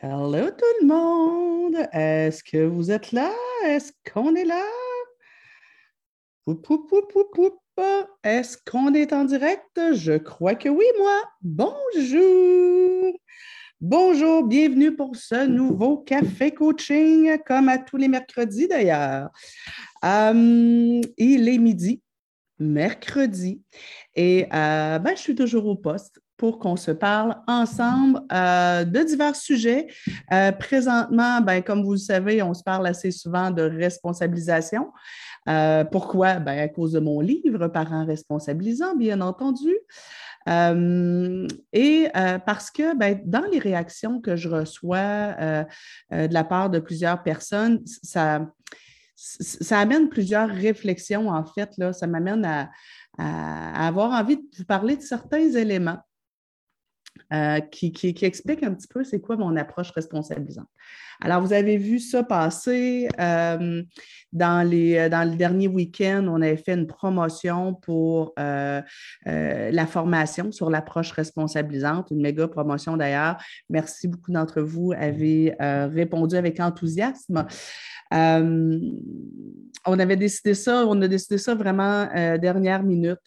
[0.00, 1.88] Hello tout le monde!
[1.92, 3.32] Est-ce que vous êtes là?
[3.66, 4.62] Est-ce qu'on est là?
[8.22, 9.76] Est-ce qu'on est en direct?
[9.94, 11.20] Je crois que oui, moi.
[11.42, 13.12] Bonjour!
[13.80, 19.30] Bonjour, bienvenue pour ce nouveau café coaching, comme à tous les mercredis d'ailleurs.
[20.04, 22.00] Euh, il est midi,
[22.60, 23.62] mercredi,
[24.14, 29.02] et euh, ben, je suis toujours au poste pour qu'on se parle ensemble euh, de
[29.02, 29.88] divers sujets.
[30.32, 34.92] Euh, présentement, ben, comme vous le savez, on se parle assez souvent de responsabilisation.
[35.48, 36.34] Euh, pourquoi?
[36.36, 39.76] Ben, à cause de mon livre, Parents responsabilisants, bien entendu.
[41.72, 42.08] et
[42.46, 45.34] parce que ben, dans les réactions que je reçois
[46.10, 48.46] de la part de plusieurs personnes, ça,
[49.16, 51.70] ça amène plusieurs réflexions, en fait.
[51.76, 51.92] Là.
[51.92, 52.70] Ça m'amène à,
[53.18, 55.98] à, avoir envie de vous parler de certains éléments
[57.32, 60.68] euh, qui, explique un petit peu c'est quoi mon approche responsabilisante.
[61.20, 63.82] Alors, vous avez vu ça passer euh,
[64.32, 68.80] dans, les, dans le dernier week-end, on avait fait une promotion pour euh,
[69.26, 73.36] la formation sur l'approche responsabilisante, une méga promotion d'ailleurs.
[73.68, 77.46] Merci beaucoup d'entre vous avez répondu avec enthousiasme.
[78.12, 78.88] on
[79.86, 82.06] avait décidé ça, on a décidé ça vraiment
[82.38, 83.18] dernière minute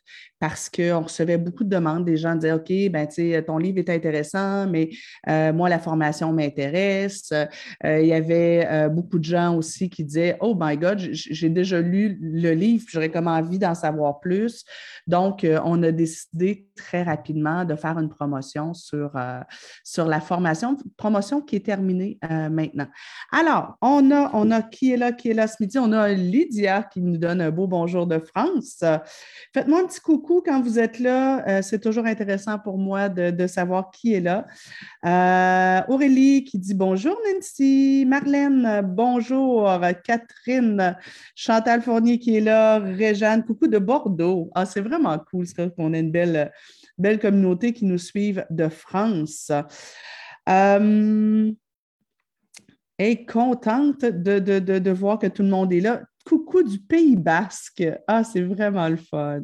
[0.41, 2.03] parce qu'on recevait beaucoup de demandes.
[2.03, 3.07] Des gens disaient OK, ben,
[3.45, 4.89] ton livre est intéressant, mais
[5.29, 7.31] euh, moi, la formation m'intéresse.
[7.85, 11.49] Euh, il y avait euh, beaucoup de gens aussi qui disaient Oh my God, j'ai
[11.49, 14.63] déjà lu le livre, j'aurais comme envie d'en savoir plus.
[15.07, 19.11] Donc, on a décidé très rapidement de faire une promotion sur,
[19.83, 22.87] sur la formation, promotion qui est terminée maintenant.
[23.31, 25.79] Alors, on a, on a qui est là, qui est là ce midi?
[25.79, 28.83] On a Lydia qui nous donne un beau bonjour de France.
[29.53, 31.47] Faites-moi un petit coucou quand vous êtes là.
[31.47, 34.47] Euh, c'est toujours intéressant pour moi de, savoir qui est là.
[35.05, 37.40] Euh, Aurélie qui dit bonjour Nancy.
[38.05, 39.69] Marlène, bonjour.
[40.03, 40.95] Catherine,
[41.35, 42.79] Chantal Fournier qui est là.
[42.79, 44.51] Réjeanne, coucou de Bordeaux.
[44.53, 46.51] Ah, c'est vraiment cool qu'on ait une belle,
[46.97, 49.51] belle communauté qui nous suive de France.
[50.49, 51.51] Euh,
[52.99, 56.03] et contente de, de, voir que tout le monde est là.
[56.23, 57.83] Coucou du Pays basque.
[58.07, 59.41] Ah, c'est vraiment le fun.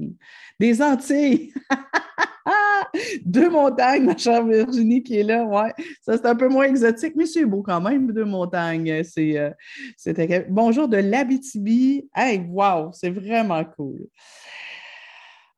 [0.59, 1.52] Des Antilles.
[3.26, 5.44] deux montagnes, ma chère Virginie qui est là.
[5.46, 9.04] Ouais, ça c'est un peu moins exotique, mais c'est beau quand même, deux montagnes.
[9.04, 12.10] C'est, euh, Bonjour de l'Abitibi.
[12.16, 14.08] Hey, wow, c'est vraiment cool.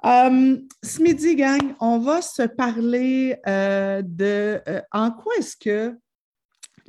[0.01, 5.97] Um, ce midi, gang, on va se parler euh, de euh, en quoi est-ce que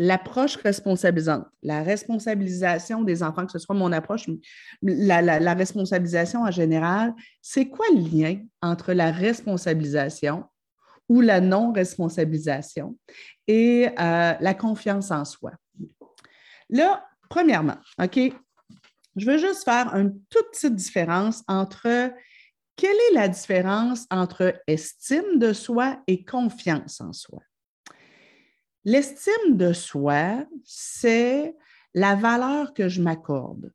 [0.01, 4.31] l'approche responsabilisante, la responsabilisation des enfants, que ce soit mon approche,
[4.81, 10.45] la, responsabilisation en général, c'est quoi le lien entre la responsabilisation
[11.11, 12.97] ou la non-responsabilisation
[13.47, 15.53] et euh, la confiance en soi?
[16.71, 18.19] Là, premièrement, OK,
[19.17, 22.11] je veux juste faire une toute petite différence entre
[22.75, 27.41] quelle est la différence entre estime de soi et confiance en soi?
[28.85, 31.55] L'estime de soi, c'est
[31.95, 33.73] la valeur que je m'accorde.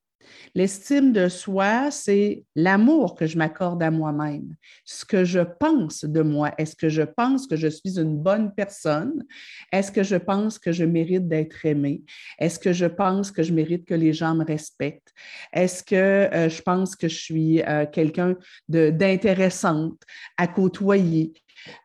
[0.56, 6.22] L'estime de soi, c'est l'amour que je m'accorde à moi-même, ce que je pense de
[6.22, 6.52] moi.
[6.58, 9.24] Est-ce que je pense que je suis une bonne personne?
[9.72, 12.02] Est-ce que je pense que je mérite d'être aimée?
[12.40, 15.14] Est-ce que je pense que je mérite que les gens me respectent?
[15.54, 18.36] Est-ce que euh, je pense que je suis euh, quelqu'un
[18.68, 20.02] d'intéressante
[20.38, 21.34] à côtoyer?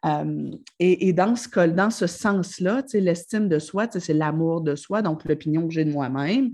[0.05, 5.25] Euh, et, dans ce, dans ce sens-là, l'estime de soi, c'est l'amour de soi, donc
[5.25, 6.51] l'opinion que j'ai de moi-même,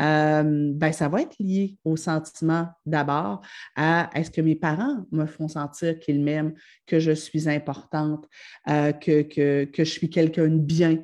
[0.00, 3.42] euh, ben, ça va être lié au sentiment d'abord
[3.76, 6.54] à est-ce que mes parents me font sentir qu'ils m'aiment,
[6.86, 8.26] que je suis importante,
[8.68, 11.02] euh, que, que, que, je suis quelqu'un de bien.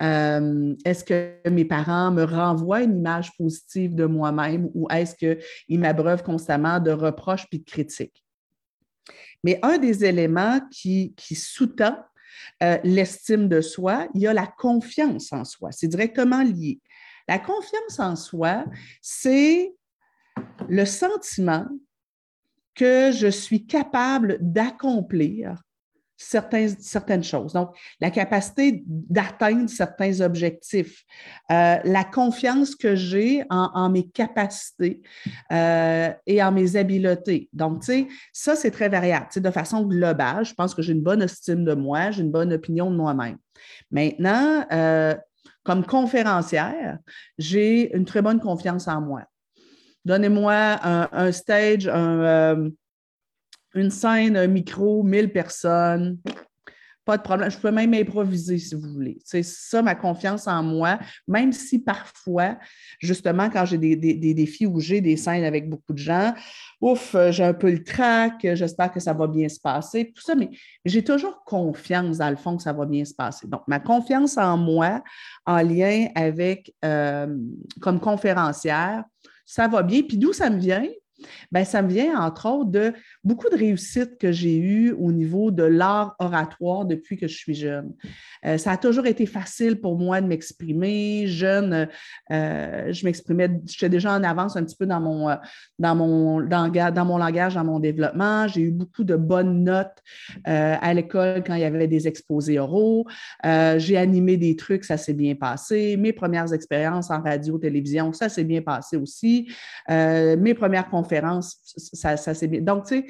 [0.00, 6.22] est-ce que mes parents me renvoient une image positive de moi-même ou est-ce qu'ils m'abreuvent
[6.22, 8.24] constamment de reproches puis de critiques?
[9.44, 11.96] Mais un des éléments qui, sous-tend
[12.62, 15.70] euh, l'estime de soi, il y a la confiance en soi.
[15.72, 16.80] C'est directement lié.
[17.28, 18.64] La confiance en soi,
[19.00, 19.74] c'est
[20.68, 21.66] le sentiment
[22.74, 25.62] que je suis capable d'accomplir
[26.18, 27.52] certaines choses.
[27.52, 27.70] Donc,
[28.00, 31.04] la capacité d'atteindre certains objectifs,
[31.50, 35.00] euh, la confiance que j'ai en, mes capacités
[35.52, 37.48] euh, et en mes habiletés.
[37.52, 39.28] Donc, tu sais, ça, c'est très variable.
[39.36, 42.52] De façon globale, je pense que j'ai une bonne estime de moi, j'ai une bonne
[42.52, 43.38] opinion de moi-même.
[43.92, 45.14] Maintenant, euh,
[45.62, 46.98] comme conférencière,
[47.38, 49.22] j'ai une très bonne confiance en moi.
[50.04, 52.70] Donnez-moi un, stage, un
[53.74, 56.18] une scène, un micro, 1000 personnes.
[57.04, 57.50] pas de problème.
[57.50, 59.18] Je peux même improviser si vous voulez.
[59.24, 62.58] C'est ça, ma confiance en moi, même si parfois,
[63.00, 66.34] justement, quand j'ai des, défis où j'ai des scènes avec beaucoup de gens,
[66.82, 70.34] ouf, j'ai un peu le trac, j'espère que ça va bien se passer, tout ça,
[70.34, 70.50] mais
[70.84, 73.46] j'ai toujours confiance, dans le fond, que ça va bien se passer.
[73.46, 75.02] Donc, ma confiance en moi,
[75.46, 77.34] en lien avec, euh,
[77.80, 79.04] comme conférencière,
[79.48, 80.02] ça va bien.
[80.02, 80.86] Puis d'où ça me vient?
[81.50, 82.92] Bien, ça me vient entre autres de
[83.24, 87.54] beaucoup de réussites que j'ai eues au niveau de l'art oratoire depuis que je suis
[87.54, 87.92] jeune.
[88.44, 91.26] Euh, ça a toujours été facile pour moi de m'exprimer.
[91.26, 91.88] Jeune,
[92.30, 95.36] euh, je m'exprimais, j'étais déjà en avance un petit peu dans mon, euh,
[95.78, 98.46] dans mon, dans mon langage, dans mon développement.
[98.46, 100.02] J'ai eu beaucoup de bonnes notes
[100.44, 103.06] à l'école quand il y avait des exposés oraux.
[103.44, 105.96] j'ai animé des trucs, ça s'est bien passé.
[105.96, 109.50] Mes premières expériences en radio, télévision, ça s'est bien passé aussi.
[109.88, 112.60] mes premières conférences ça, ça bien.
[112.60, 113.06] Donc, tu sais,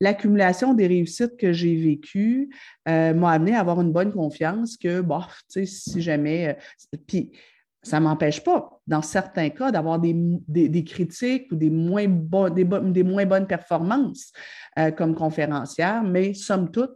[0.00, 2.50] l'accumulation des réussites que j'ai vécues
[2.88, 5.20] euh, m'a amené à avoir une bonne confiance que, bon,
[5.52, 6.58] tu sais, si jamais.
[6.94, 7.32] Euh, puis,
[7.82, 13.24] ça ne m'empêche pas, dans certains cas, d'avoir des, critiques ou des moins, des, moins
[13.24, 14.32] bonnes performances
[14.78, 16.90] euh, comme conférencière, mais somme toute,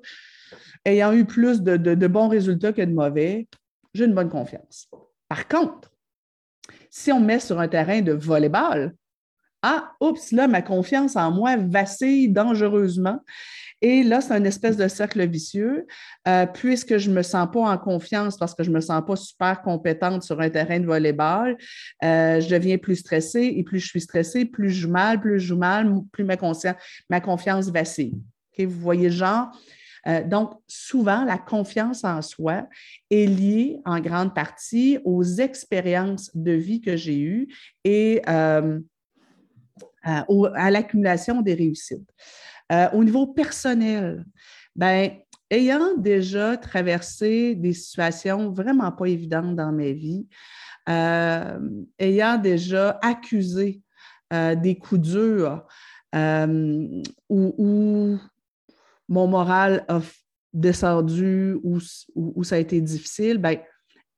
[0.85, 3.49] ayant eu plus de, de bons résultats que de mauvais,
[3.95, 4.91] j'ai une bonne confiance.
[5.27, 5.91] Par contre,
[6.91, 8.95] si on met sur un terrain de volleyball,
[9.67, 13.19] ah, oups, là, ma confiance en moi vacille dangereusement.
[13.81, 15.87] Et là, c'est un espèce de cercle vicieux.
[16.29, 19.03] Euh, puisque je ne me sens pas en confiance parce que je ne me sens
[19.07, 21.57] pas super compétente sur un terrain de volleyball,
[22.03, 25.41] euh, je deviens plus stressée et plus je suis stressée, plus je joue mal, plus
[25.41, 28.15] je joue mal, plus ma, confiance vacille.
[28.59, 29.49] vous voyez genre?
[30.07, 32.67] Euh, donc, souvent, la confiance en soi
[33.11, 37.49] est liée en grande partie aux expériences de vie que j'ai eues
[37.85, 38.21] et
[40.05, 42.09] à, l'accumulation des réussites.
[42.73, 44.25] Euh, au niveau personnel,
[44.77, 45.11] ben,
[45.51, 50.27] ayant déjà traversé des situations vraiment pas évidentes dans ma vie,
[50.89, 51.59] euh,
[51.99, 53.81] ayant déjà accusé
[54.33, 55.67] euh, des coups durs
[57.29, 58.19] où,
[59.07, 60.01] mon moral a
[60.53, 61.79] descendu, où,
[62.15, 63.59] où, ça a été difficile, ben,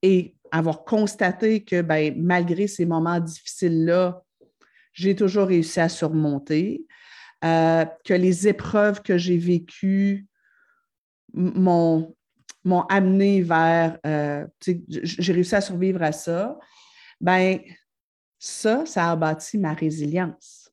[0.03, 4.23] et avoir constaté que ben, malgré ces moments difficiles-là,
[4.97, 6.87] j'ai toujours réussi à surmonter,
[7.45, 10.27] euh, que les épreuves que j'ai vécues
[11.35, 12.15] m'ont,
[12.89, 14.47] amené vers, euh,
[14.91, 16.59] j'ai réussi à survivre à ça,
[17.21, 17.61] ben
[18.39, 20.73] ça, ça a bâti ma résilience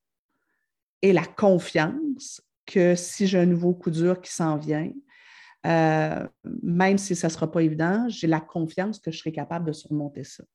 [1.02, 4.90] et la confiance que si j'ai un nouveau coup dur qui s'en vient,
[5.66, 9.68] euh, même si ça ne sera pas évident, j'ai la confiance que je serai capable
[9.68, 10.46] de surmonter ça.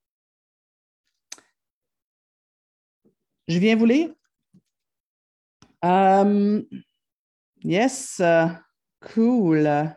[3.49, 4.11] Je viens vous lire.
[5.83, 6.65] Um,
[7.65, 8.21] yes,
[9.01, 9.97] cool.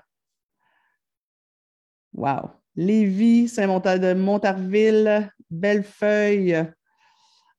[2.13, 2.51] Wow.
[2.75, 6.65] Lévis, Saint-Montarville, Bellefeuille.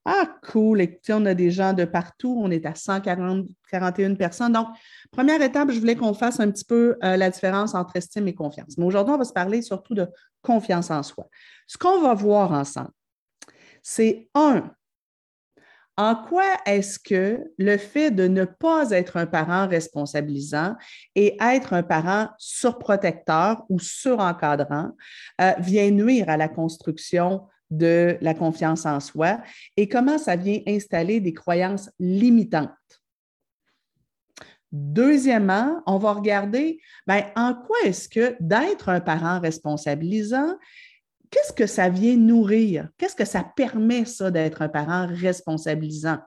[0.04, 0.80] Ah, cool.
[0.80, 2.40] Écoutez, on a des gens de partout.
[2.42, 4.52] On est à 141 personnes.
[4.52, 4.68] Donc,
[5.10, 8.34] première étape, je voulais qu'on fasse un petit peu euh, la différence entre estime et
[8.34, 8.78] confiance.
[8.78, 10.08] Mais aujourd'hui, on va se parler surtout de
[10.40, 11.28] confiance en soi.
[11.66, 12.90] Ce qu'on va voir ensemble,
[13.82, 14.72] c'est un,
[15.96, 20.74] en quoi est-ce que le fait de ne pas être un parent responsabilisant
[21.14, 24.92] et être un parent surprotecteur ou surencadrant
[25.40, 29.40] euh, vient nuire à la construction de la confiance en soi
[29.76, 32.70] et comment ça vient installer des croyances limitantes?
[34.72, 40.56] Deuxièmement, on va regarder ben, en quoi est-ce que d'être un parent responsabilisant
[41.32, 42.88] qu'est-ce que ça vient nourrir?
[42.98, 46.18] Qu'est-ce que ça permet, ça, d'être un parent responsabilisant?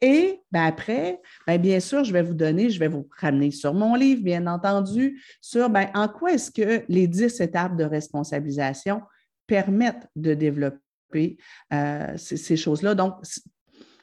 [0.00, 3.74] Et ben, après, ben, bien sûr, je vais vous donner, je vais vous ramener sur
[3.74, 9.02] mon livre, bien entendu, sur ben, en quoi est-ce que les dix étapes de responsabilisation
[9.46, 11.36] permettent de développer
[11.72, 12.94] euh, ces, choses-là.
[12.94, 13.14] Donc,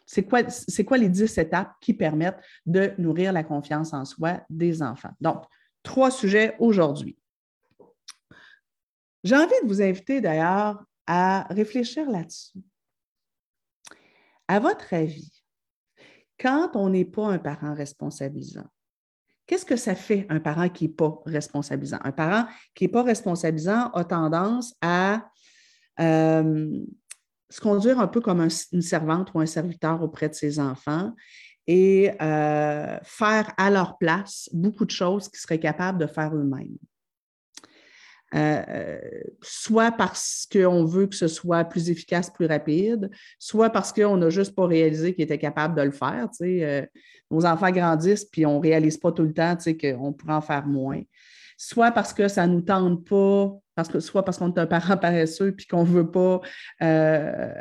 [0.06, 0.42] c'est quoi,
[0.86, 5.12] quoi les dix étapes qui permettent de nourrir la confiance en soi des enfants?
[5.20, 5.44] Donc,
[5.82, 7.18] trois sujets aujourd'hui.
[9.24, 12.60] J'ai envie de vous inviter d'ailleurs à réfléchir là-dessus.
[14.48, 15.32] À votre avis,
[16.40, 18.68] quand on n'est pas un parent responsabilisant,
[19.48, 22.00] qu'est-ce que ça fait un parent qui n'est pas responsabilisant?
[22.04, 25.30] Un parent qui n'est pas responsabilisant a tendance à
[26.00, 26.84] euh,
[27.50, 31.14] se conduire un peu comme une servante ou un serviteur auprès de ses enfants
[31.68, 36.78] et euh, faire à leur place beaucoup de choses qu'ils seraient capables de faire eux-mêmes.
[38.36, 38.98] Euh,
[39.42, 44.30] soit parce qu'on veut que ce soit plus efficace, plus rapide, soit parce qu'on n'a
[44.30, 46.28] juste pas réalisé qu'il était capable de le faire.
[46.42, 46.86] Euh,
[47.30, 50.66] nos enfants grandissent, puis on ne réalise pas tout le temps qu'on pourrait en faire
[50.66, 51.02] moins.
[51.58, 54.98] soit parce que ça ne nous tente pas, parce soit parce qu'on est un parent
[54.98, 56.42] paresseux puis qu'on ne veut pas
[56.82, 57.54] euh,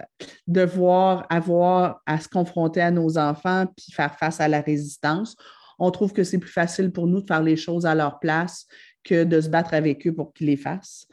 [0.46, 5.36] devoir avoir à se confronter à nos enfants puis faire face à la résistance.
[5.78, 8.66] On trouve que c'est plus facile pour nous de faire les choses à leur place
[9.04, 11.06] que de se battre avec eux pour qu'ils les fassent.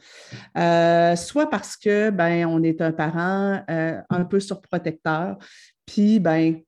[0.56, 5.38] Euh, soit parce que ben, on est un parent euh, un peu surprotecteur,
[5.86, 6.60] puis ben,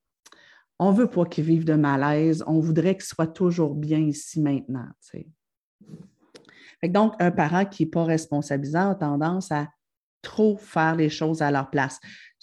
[0.78, 4.40] on ne veut pas qu'ils vivent de malaise, on voudrait qu'ils soient toujours bien ici
[4.40, 4.88] maintenant.
[6.82, 9.68] Donc, un parent qui n'est pas responsabilisant a tendance à
[10.22, 11.98] trop faire les choses à leur place,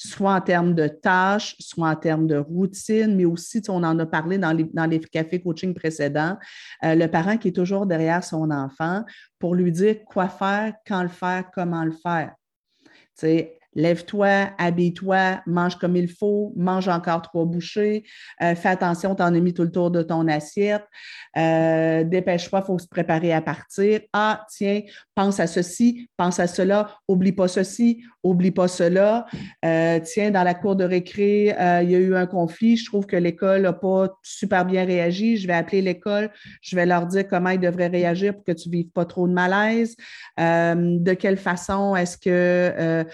[0.08, 4.06] soit en termes de tâches, soit en termes de routine, mais aussi, on en a
[4.06, 6.38] parlé dans les, cafés coaching précédents,
[6.86, 9.04] euh, le parent qui est toujours derrière son enfant
[9.38, 12.34] pour lui dire quoi faire, quand le faire, comment le faire.
[13.80, 18.04] Lève-toi, habille-toi, mange comme il faut, mange encore trois bouchées,
[18.42, 20.84] euh, fais attention, tu en as mis tout le tour de ton assiette,
[21.38, 24.02] euh, dépêche-toi, il faut se préparer à partir.
[24.12, 24.82] Ah, tiens,
[25.16, 29.26] pense à ceci, pense à cela, oublie pas ceci, oublie pas cela.
[29.64, 33.06] Euh, tiens, dans la cour de récré, il y a eu un conflit, je trouve
[33.06, 36.32] que l'école n'a pas super bien réagi, je vais appeler l'école,
[36.62, 39.26] je vais leur dire comment ils devraient réagir pour que tu ne vives pas trop
[39.26, 39.96] de malaise.
[40.38, 43.06] de quelle façon est-ce que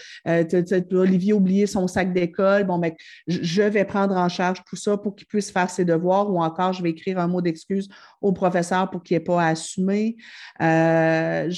[0.91, 2.65] Olivier a oublié son sac d'école.
[2.65, 2.93] Bon, ben,
[3.27, 6.73] je vais prendre en charge tout ça pour qu'il puisse faire ses devoirs ou encore
[6.73, 7.89] je vais écrire un mot d'excuse
[8.21, 10.15] au professeur pour qu'il n'ait pas à assumer.
[10.61, 11.51] Euh,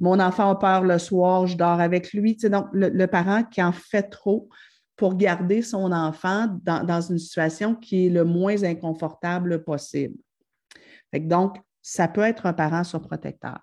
[0.00, 2.36] mon enfant a peur le soir, je dors avec lui.
[2.36, 4.48] donc, le, parent qui en fait trop
[4.96, 10.14] pour garder son enfant dans, une situation qui est le moins inconfortable possible.
[11.12, 13.58] donc, ça peut être un parent surprotecteur.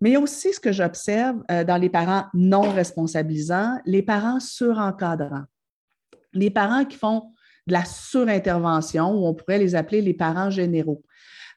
[0.00, 4.02] Mais il y a aussi ce que j'observe euh, dans les parents non responsabilisants, les
[4.02, 5.44] parents surencadrants.
[6.32, 7.32] Les parents qui font
[7.66, 11.02] de la surintervention, ou on pourrait les appeler les parents généraux.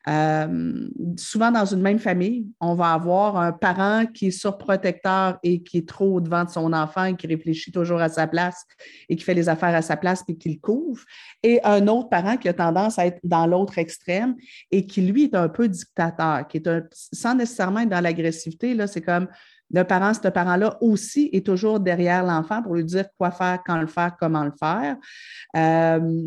[0.08, 5.62] Euh, souvent, dans une même famille, on va avoir un parent qui est surprotecteur et
[5.62, 8.66] qui est trop devant de son enfant et qui réfléchit toujours à sa place
[9.10, 11.04] et qui fait les affaires à sa place et qui le couvre,
[11.44, 14.36] et un autre parent qui a tendance à être dans l'autre extrême
[14.72, 18.88] et qui, lui, est un peu dictateur, qui est sans nécessairement être dans l'agressivité, là,
[18.88, 19.28] c'est comme
[19.74, 23.80] le parent, ce parent-là aussi est toujours derrière l'enfant pour lui dire quoi faire, quand
[23.80, 24.98] le faire, comment le faire.
[25.56, 26.24] Euh,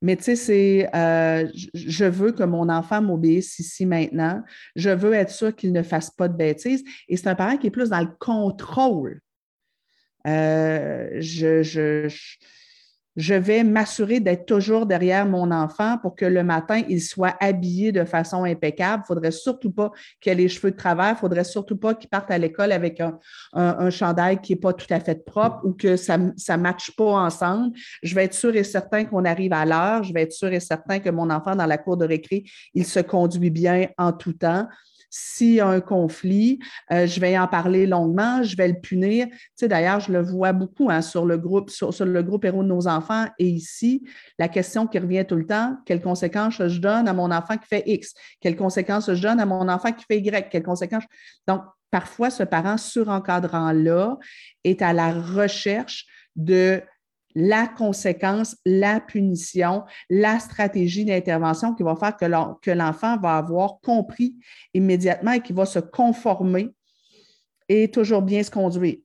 [0.00, 4.42] mais tu sais, c'est euh, je veux que mon enfant m'obéisse ici maintenant.
[4.76, 6.84] Je veux être sûr qu'il ne fasse pas de bêtises.
[7.08, 9.20] Et c'est un parent qui est plus dans le contrôle.
[10.26, 12.08] Euh, je,
[13.34, 18.04] vais m'assurer d'être toujours derrière mon enfant pour que le matin, il soit habillé de
[18.04, 19.02] façon impeccable.
[19.02, 21.08] Il ne faudrait surtout pas qu'il ait les cheveux de travers.
[21.08, 24.72] Il ne faudrait surtout pas qu'il parte à l'école avec un, chandail qui n'est pas
[24.72, 27.76] tout à fait propre ou que ça ne matche pas ensemble.
[28.02, 30.04] Je vais être sûr et certain qu'on arrive à l'heure.
[30.04, 32.44] Je vais être sûr et certain que mon enfant, dans la cour de récré,
[32.74, 34.68] il se conduit bien en tout temps.
[35.10, 36.58] S'il y a un conflit,
[36.92, 39.26] euh, je vais en parler longuement, je vais le punir.
[39.28, 42.62] Tu sais, d'ailleurs, je le vois beaucoup hein, sur le groupe, sur, le groupe Héros
[42.62, 43.26] de nos enfants.
[43.38, 44.06] Et ici,
[44.38, 47.66] la question qui revient tout le temps, quelles conséquences je donne à mon enfant qui
[47.66, 48.14] fait X?
[48.40, 50.50] Quelles conséquences je donne à mon enfant qui fait Y?
[50.50, 51.04] Quelles conséquences?
[51.46, 54.18] Donc, parfois, ce parent surencadrant-là
[54.64, 56.82] est à la recherche de
[57.34, 64.36] la conséquence, la punition, la stratégie d'intervention qui va faire que l'enfant va avoir compris
[64.74, 66.74] immédiatement et qui va se conformer
[67.68, 68.96] et toujours bien se conduire.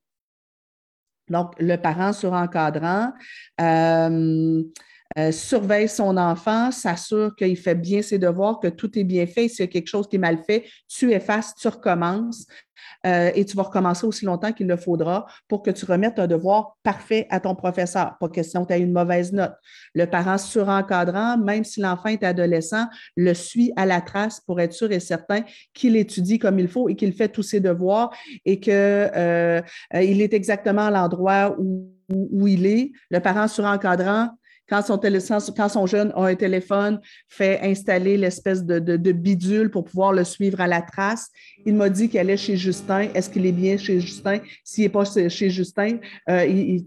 [1.30, 3.13] Donc, le parent surencadrant
[3.62, 4.63] euh,
[5.17, 9.48] euh, surveille son enfant, s'assure qu'il fait bien ses devoirs, que tout est bien fait.
[9.48, 12.46] S'il y a quelque chose qui est mal fait, tu effaces, tu recommences.
[13.05, 16.27] Euh, et tu vas recommencer aussi longtemps qu'il le faudra pour que tu remettes un
[16.27, 18.17] devoir parfait à ton professeur.
[18.20, 19.53] Pas question que tu aies une mauvaise note.
[19.93, 22.86] Le parent surencadrant, même si l'enfant est adolescent,
[23.17, 25.41] le suit à la trace pour être sûr et certain
[25.74, 28.12] qu'il étudie comme il faut et qu'il fait tous ses devoirs
[28.46, 32.91] et qu'il euh, est exactement à l'endroit où, où il est.
[33.10, 34.29] Le parent surencadrant,
[34.70, 40.62] quand son, jeune a un téléphone, fait installer l'espèce de, bidule pour pouvoir le suivre
[40.62, 41.29] à la trace.
[41.65, 43.10] Il m'a dit qu'elle est chez Justin.
[43.13, 44.39] Est-ce qu'il est bien chez Justin?
[44.63, 45.98] S'il n'est pas chez Justin,
[46.29, 46.86] euh, il,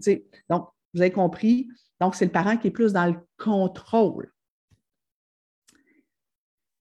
[0.49, 1.67] donc, vous avez compris.
[2.01, 4.31] Donc, c'est le parent qui est plus dans le contrôle.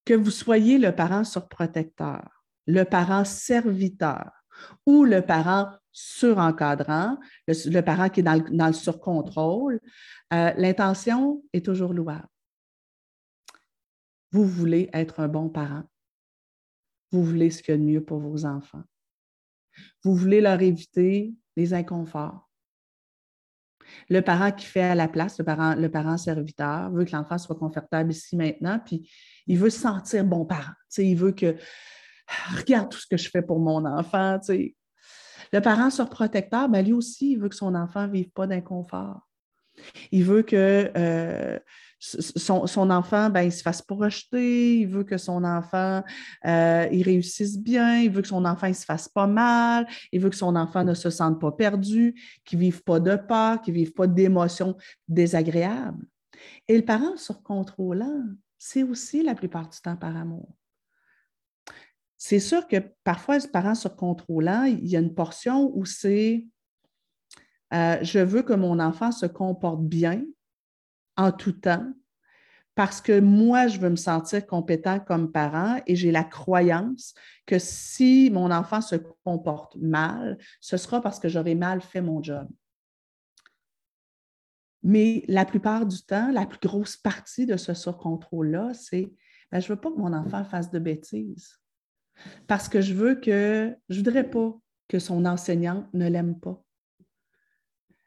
[0.04, 4.30] Que vous soyez le parent surprotecteur, le parent serviteur
[4.86, 7.16] ou le parent surencadrant,
[7.48, 9.80] le, parent qui est dans le surcontrôle,
[10.32, 12.28] euh, l'intention est toujours louable.
[14.32, 15.84] Vous voulez être un bon parent.
[17.12, 18.82] Vous voulez ce qu'il y a de mieux pour vos enfants.
[20.02, 22.46] Vous voulez leur éviter les inconforts.
[24.08, 27.56] Le parent qui fait à la place, le parent, le serviteur, veut que l'enfant soit
[27.56, 29.08] confortable ici maintenant, puis
[29.46, 30.72] il veut se sentir bon parent.
[30.98, 31.56] il veut que
[32.56, 34.40] regarde tout ce que je fais pour mon enfant.
[35.52, 39.25] Le parent surprotecteur, ben lui aussi, il veut que son enfant ne vive pas d'inconfort.
[40.12, 41.58] Il veut que euh,
[41.98, 46.02] son, enfant, ben, il se fasse pas rejeter, il veut que son enfant
[46.46, 50.20] euh, il réussisse bien, il veut que son enfant ne se fasse pas mal, il
[50.20, 52.14] veut que son enfant ne se sente pas perdu,
[52.44, 54.76] qu'il ne vive pas de peur, qu'il ne vive pas d'émotions
[55.08, 56.04] désagréables.
[56.68, 58.24] Et le parent surcontrôlant,
[58.58, 60.48] c'est aussi la plupart du temps par amour.
[62.18, 66.46] C'est sûr que parfois, le parent surcontrôlant, il y a une portion où c'est
[67.72, 70.24] euh, je veux que mon enfant se comporte bien
[71.16, 71.92] en tout temps
[72.76, 77.14] parce que moi, je veux me sentir compétent comme parent et j'ai la croyance
[77.46, 82.22] que si mon enfant se comporte mal, ce sera parce que j'aurai mal fait mon
[82.22, 82.46] job.
[84.82, 89.10] Mais la plupart du temps, la plus grosse partie de ce surcontrôle-là, c'est
[89.50, 91.58] ben, je ne veux pas que mon enfant fasse de bêtises.
[92.46, 94.54] Parce que je veux que, je ne voudrais pas
[94.86, 96.62] que son enseignant ne l'aime pas.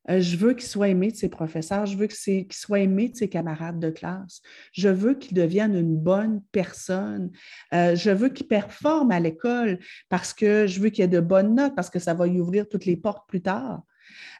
[0.09, 3.15] Euh, je veux qu'il soit aimé de ses professeurs, je veux qu'il soit aimé de
[3.15, 4.41] ses camarades de classe,
[4.73, 7.31] je veux qu'il devienne une bonne personne,
[7.73, 11.55] euh, je veux qu'il performe à l'école parce que je veux qu'il ait de bonnes
[11.55, 13.83] notes, parce que ça va lui ouvrir toutes les portes plus tard.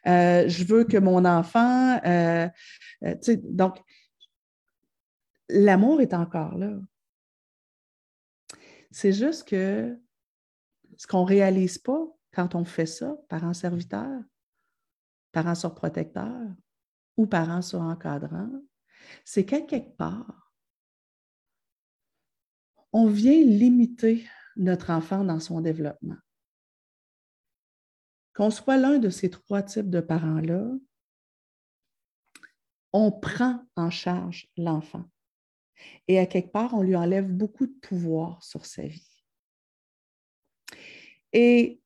[0.08, 2.00] Euh, je veux que mon enfant,
[3.44, 3.78] donc,
[5.50, 6.74] l'amour est encore là.
[8.92, 9.96] C'est juste que
[10.98, 14.22] ce qu'on ne réalise pas quand on fait ça, parents serviteurs,
[15.32, 16.56] parents surprotecteurs
[17.18, 18.62] ou parents surencadrants,
[19.26, 20.54] c'est qu'à quelque part,
[22.92, 26.18] on vient limiter notre enfant dans son développement.
[28.34, 30.66] Qu'on soit l'un de ces trois types de parents-là,
[32.94, 35.06] on prend en charge l'enfant.
[36.08, 39.24] Et à quelque part, on lui enlève beaucoup de pouvoir sur sa vie.
[41.32, 41.82] Et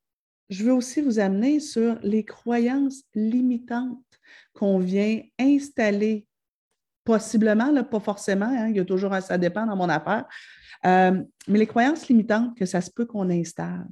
[0.53, 3.99] je veux aussi vous amener sur les croyances limitantes
[4.53, 6.27] qu'on vient installer,
[7.03, 10.25] possiblement, pas forcément, hein, il y a toujours, ça dépend dans mon affaire,
[10.85, 13.87] euh, mais les croyances limitantes que ça se peut qu'on installe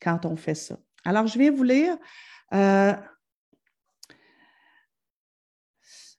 [0.00, 0.76] quand on fait ça.
[1.04, 1.96] Alors, je viens vous lire.
[2.52, 2.92] Euh,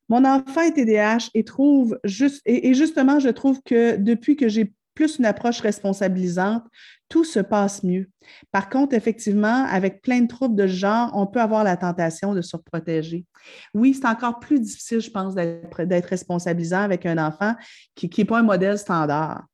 [0.09, 4.73] mon enfant est TDAH et trouve juste, et justement, je trouve que depuis que j'ai
[4.95, 6.63] plus une approche responsabilisante,
[7.09, 8.09] tout se passe mieux.
[8.51, 12.41] Par contre, effectivement, avec plein de troubles de genre, on peut avoir la tentation de
[12.41, 13.25] surprotéger.
[13.73, 17.55] Oui, c'est encore plus difficile, je pense, d'être responsabilisant avec un enfant
[17.95, 19.45] qui n'est pas un modèle standard.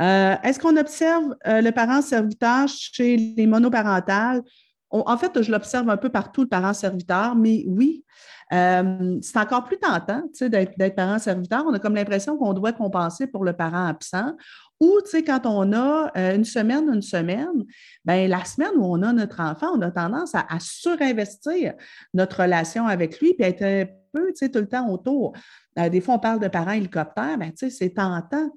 [0.00, 4.42] Euh, est-ce qu'on observe euh, le parent serviteur chez les monoparentales?
[4.90, 8.04] En fait, je l'observe un peu partout, le parent serviteur, mais oui,
[8.52, 11.64] euh, c'est encore plus tentant d'être parent serviteur.
[11.66, 14.36] On a comme l'impression qu'on doit compenser pour le parent absent.
[14.80, 17.64] Ou, tu sais, quand on a euh, une semaine, une semaine,
[18.04, 21.74] bien, la semaine où on a notre enfant, on a tendance à, surinvestir
[22.12, 25.32] notre relation avec lui puis être un peu, tu sais, tout le temps autour.
[25.78, 28.50] Euh, des fois, on parle de parents hélicoptères, bien, tu sais, c'est tentant.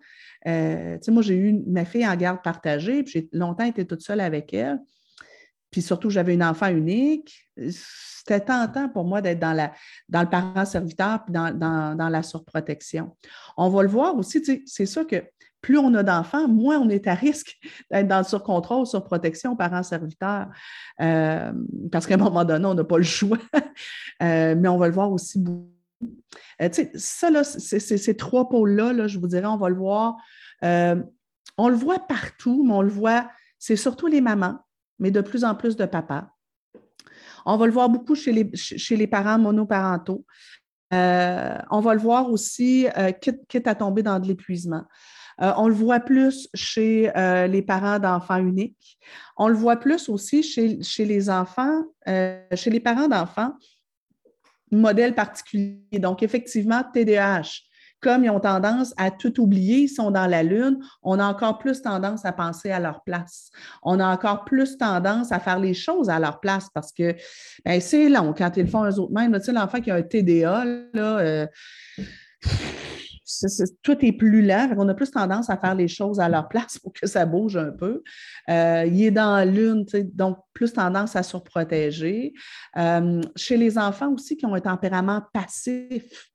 [0.46, 4.02] tu sais, moi, j'ai eu ma fille en garde partagée, puis j'ai longtemps été toute
[4.02, 4.80] seule avec elle.
[5.78, 7.48] Puis surtout, j'avais une enfant unique.
[7.70, 13.16] C'était tentant pour moi d'être dans, le parent serviteur puis dans, la surprotection.
[13.58, 15.24] On va le voir aussi, c'est sûr que
[15.62, 17.60] plus on a d'enfants, moins on est à risque
[17.92, 20.48] d'être dans le surcontrôle, surprotection, parent serviteur.
[21.00, 21.54] Euh,
[21.92, 23.38] parce qu'à un moment donné, on n'a pas le choix.
[24.24, 25.70] Euh, mais on va le voir aussi beaucoup.
[26.60, 30.16] Euh, ça, ces trois pôles-là, là, je vous dirais, on va le voir.
[30.64, 34.58] on le voit partout, mais on le voit, c'est surtout les mamans
[35.00, 36.28] mais de plus en plus de papas.
[37.46, 40.26] On va le voir beaucoup chez les, chez les parents monoparentaux.
[40.94, 44.84] Euh, on va le voir aussi, euh, quitte, à tomber dans de l'épuisement.
[45.42, 47.12] Euh, on le voit plus chez
[47.48, 48.98] les parents d'enfants uniques.
[49.38, 53.54] On le voit plus aussi chez, chez les enfants, chez les parents d'enfants,
[54.72, 56.00] modèle particulier.
[56.00, 57.62] Donc, effectivement, TDAH,
[58.02, 61.58] comme ils ont tendance à tout oublier, ils sont dans la lune, on a encore
[61.58, 63.50] plus tendance à penser à leur place.
[63.84, 67.16] On a encore plus tendance à faire les choses à leur place parce que
[67.66, 69.34] ben, c'est long quand ils font eux autres mêmes.
[69.34, 70.64] Tu sais, l'enfant qui a un TDA,
[70.96, 71.48] euh,
[73.84, 74.74] tout est plus lent.
[74.78, 77.58] On a plus tendance à faire les choses à leur place pour que ça bouge
[77.58, 78.04] un peu.
[78.50, 82.34] Euh, il est dans lune, donc plus tendance à surprotéger.
[82.78, 86.32] Euh, chez les enfants aussi qui ont un tempérament passif,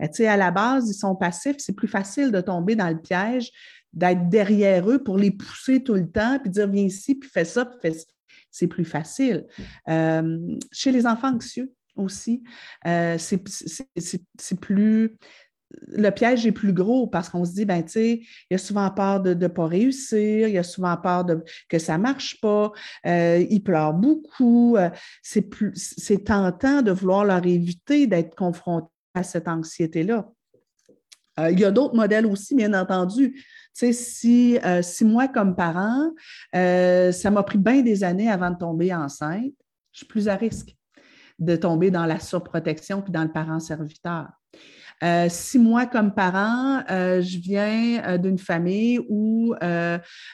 [0.00, 3.50] à la base, ils sont passifs, c'est plus facile de tomber dans le piège,
[3.92, 7.44] d'être derrière eux pour les pousser tout le temps, puis dire viens ici, puis fais
[7.44, 8.06] ça, puis fais ça.
[8.50, 9.46] C'est plus facile.
[9.88, 12.42] Euh, chez les enfants anxieux aussi,
[12.86, 15.16] euh, c'est plus
[15.86, 19.20] le piège est plus gros parce qu'on se dit, ben, il y a souvent peur
[19.20, 21.26] de ne pas réussir, il y a souvent peur
[21.68, 22.72] que ça ne marche pas,
[23.06, 24.78] euh, ils pleurent beaucoup.
[25.22, 30.28] C'est tentant de vouloir leur éviter d'être confrontés à cette anxiété-là.
[31.38, 33.32] Euh, il y a d'autres modèles aussi, bien entendu.
[33.32, 33.42] Tu
[33.74, 36.10] sais, si, si moi, comme parent,
[36.52, 39.52] ça m'a pris bien des années avant de tomber enceinte,
[39.92, 40.76] je suis plus à risque
[41.38, 44.28] de tomber dans la surprotection puis dans le parent serviteur.
[45.04, 49.54] Euh, si moi, comme parent, euh, je viens euh, d'une famille où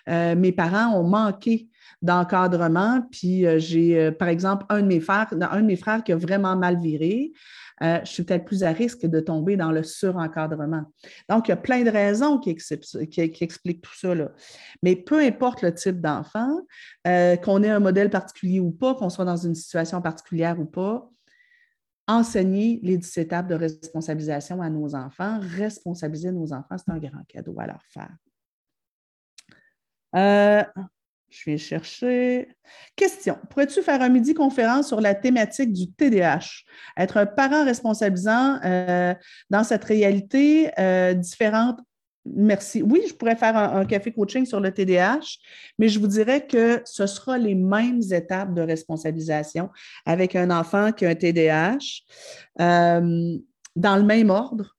[0.06, 1.68] mes parents ont manqué
[2.00, 5.00] d'encadrement, puis j'ai, par exemple, un de mes
[5.76, 7.32] frères qui a vraiment mal viré,
[7.80, 10.84] je suis peut-être plus à risque de tomber dans le surencadrement.
[11.28, 14.14] Donc, il y a plein de raisons qui, expliquent tout ça.
[14.82, 16.60] Mais peu importe le type d'enfant,
[17.04, 21.10] qu'on ait un modèle particulier ou pas, qu'on soit dans une situation particulière ou pas,
[22.06, 25.40] enseigner les 10 étapes de responsabilisation à nos enfants.
[25.40, 28.14] Responsabiliser nos enfants, c'est un grand cadeau à leur faire.
[30.14, 30.62] Euh,
[31.34, 32.48] je vais chercher.
[32.96, 33.36] Question.
[33.50, 36.62] Pourrais-tu faire un midi conférence sur la thématique du TDAH?
[36.96, 39.14] Être un parent responsabilisant euh,
[39.50, 41.80] dans cette réalité euh, différente?
[42.24, 42.82] Merci.
[42.82, 45.38] Oui, je pourrais faire un, café coaching sur le TDAH,
[45.78, 49.68] mais je vous dirais que ce sera les mêmes étapes de responsabilisation
[50.06, 52.02] avec un enfant qui a un TDAH
[52.60, 53.36] euh,
[53.76, 54.74] dans le même ordre.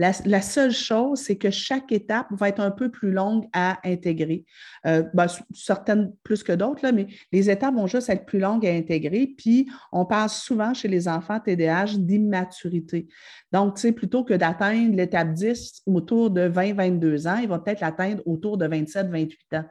[0.00, 4.46] La, seule chose, c'est que chaque étape va être un peu plus longue à intégrer.
[4.86, 8.70] Euh, ben, certaines plus que d'autres, mais les étapes vont juste être plus longues à
[8.70, 9.26] intégrer.
[9.36, 13.08] Puis, on parle souvent chez les enfants TDAH d'immaturité.
[13.52, 17.80] Donc, tu sais, plutôt que d'atteindre l'étape 10 autour de 20-22 ans, il va peut-être
[17.80, 19.64] l'atteindre autour de 27-28 ans.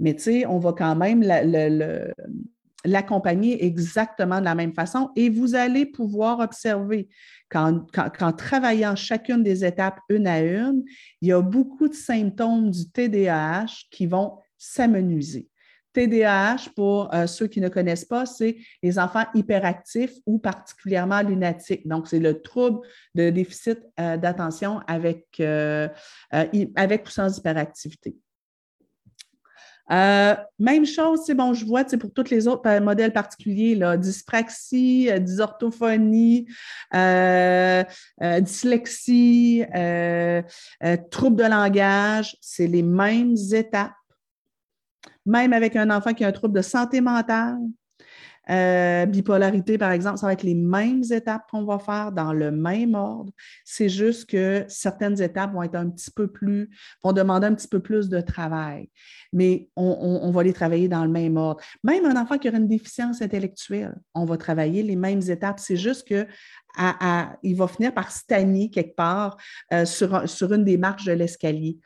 [0.00, 2.14] Mais tu sais, on va quand même le
[2.84, 7.08] l'accompagner exactement de la même façon et vous allez pouvoir observer
[7.50, 7.84] qu'en,
[8.36, 10.84] travaillant chacune des étapes une à une,
[11.20, 15.48] il y a beaucoup de symptômes du TDAH qui vont s'amenuiser.
[15.94, 21.88] TDAH, pour euh, ceux qui ne connaissent pas, c'est les enfants hyperactifs ou particulièrement lunatiques.
[21.88, 25.88] Donc, c'est le trouble de déficit euh, d'attention avec, euh,
[26.76, 28.16] avec ou sans hyperactivité.
[29.90, 33.96] Euh, même chose, c'est bon, je vois pour tous les autres euh, modèles particuliers, là,
[33.96, 36.46] dyspraxie, euh, dysorthophonie,
[38.20, 39.64] dyslexie,
[41.10, 43.92] trouble de langage, c'est les mêmes étapes.
[45.24, 47.58] Même avec un enfant qui a un trouble de santé mentale,
[48.50, 52.50] euh, bipolarité, par exemple, ça va être les mêmes étapes qu'on va faire dans le
[52.50, 53.32] même ordre.
[53.64, 56.70] C'est juste que certaines étapes vont être un petit peu plus,
[57.02, 58.88] vont demander un petit peu plus de travail,
[59.32, 61.60] mais on, va les travailler dans le même ordre.
[61.84, 65.58] Même un enfant qui aura une déficience intellectuelle, on va travailler les mêmes étapes.
[65.58, 66.26] C'est juste que
[67.42, 69.36] il va finir par stagner quelque part
[69.72, 71.78] euh, sur, sur une des marches de l'escalier.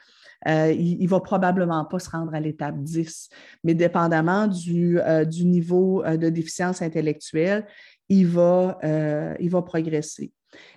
[0.48, 3.28] Euh, il ne va probablement pas se rendre à l'étape 10,
[3.64, 7.66] mais dépendamment du, euh, niveau euh, de déficience intellectuelle,
[8.08, 8.78] il va,
[9.40, 10.32] il va progresser.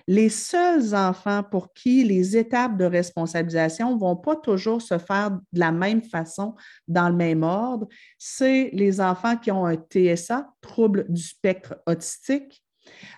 [0.06, 5.32] Les seuls enfants pour qui les étapes de responsabilisation ne vont pas toujours se faire
[5.32, 6.54] de la même façon,
[6.88, 12.64] dans le même ordre, c'est les enfants qui ont un TSA, trouble du spectre autistique,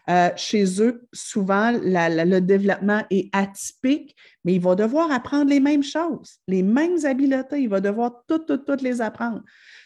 [0.08, 5.82] euh, chez eux, souvent, le développement est atypique, mais il va devoir apprendre les mêmes
[5.82, 7.60] choses, les mêmes habiletés.
[7.60, 9.42] Il va devoir toutes, toutes, toutes les apprendre.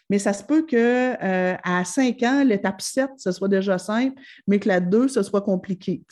[0.09, 4.19] Mais ça se peut qu'à euh, à 5 ans, l'étape 7, ce soit déjà simple,
[4.47, 6.03] mais que la 2, ce soit compliqué.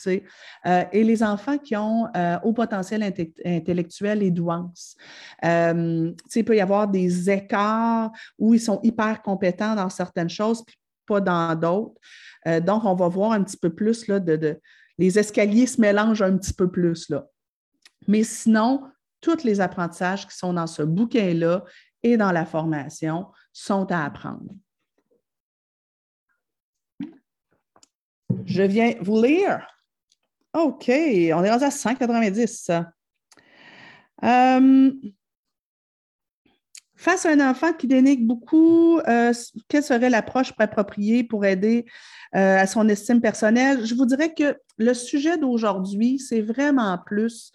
[0.66, 2.08] Euh, et les enfants qui ont
[2.42, 3.02] haut potentiel
[3.44, 4.96] intellectuel et douance,
[5.42, 10.64] il peut y avoir des écarts où ils sont hyper compétents dans certaines choses,
[11.06, 12.00] pas dans d'autres.
[12.46, 14.60] Euh, donc, on va voir un petit peu plus, là, de,
[14.98, 17.08] les escaliers se mélangent un petit peu plus.
[17.08, 17.26] Là.
[18.08, 18.82] Mais sinon,
[19.20, 21.64] tous les apprentissages qui sont dans ce bouquin-là
[22.02, 24.50] et dans la formation sont à apprendre.
[28.44, 29.66] Je viens vous lire.
[30.54, 30.92] OK, on
[31.44, 32.70] est rendu à 190.
[34.24, 34.90] Euh,
[37.02, 39.32] face à un enfant qui dénigre beaucoup, euh,
[39.68, 41.84] quelle serait l'approche appropriée pour aider
[42.36, 43.84] euh, à son estime personnelle?
[43.84, 47.50] Je vous dirais que le sujet d'aujourd'hui, c'est vraiment plus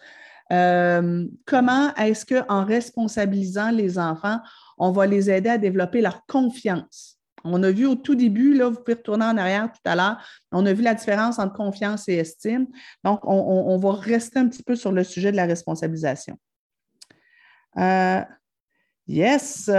[0.52, 4.38] euh, comment est-ce qu'en responsabilisant les enfants,
[4.76, 7.18] on va les aider à développer leur confiance.
[7.44, 10.18] On a vu au tout début, là, vous pouvez retourner en arrière tout à l'heure,
[10.52, 12.66] on a vu la différence entre confiance et estime.
[13.02, 16.36] Donc, on, va rester un petit peu sur le sujet de la responsabilisation.
[19.08, 19.70] Yes.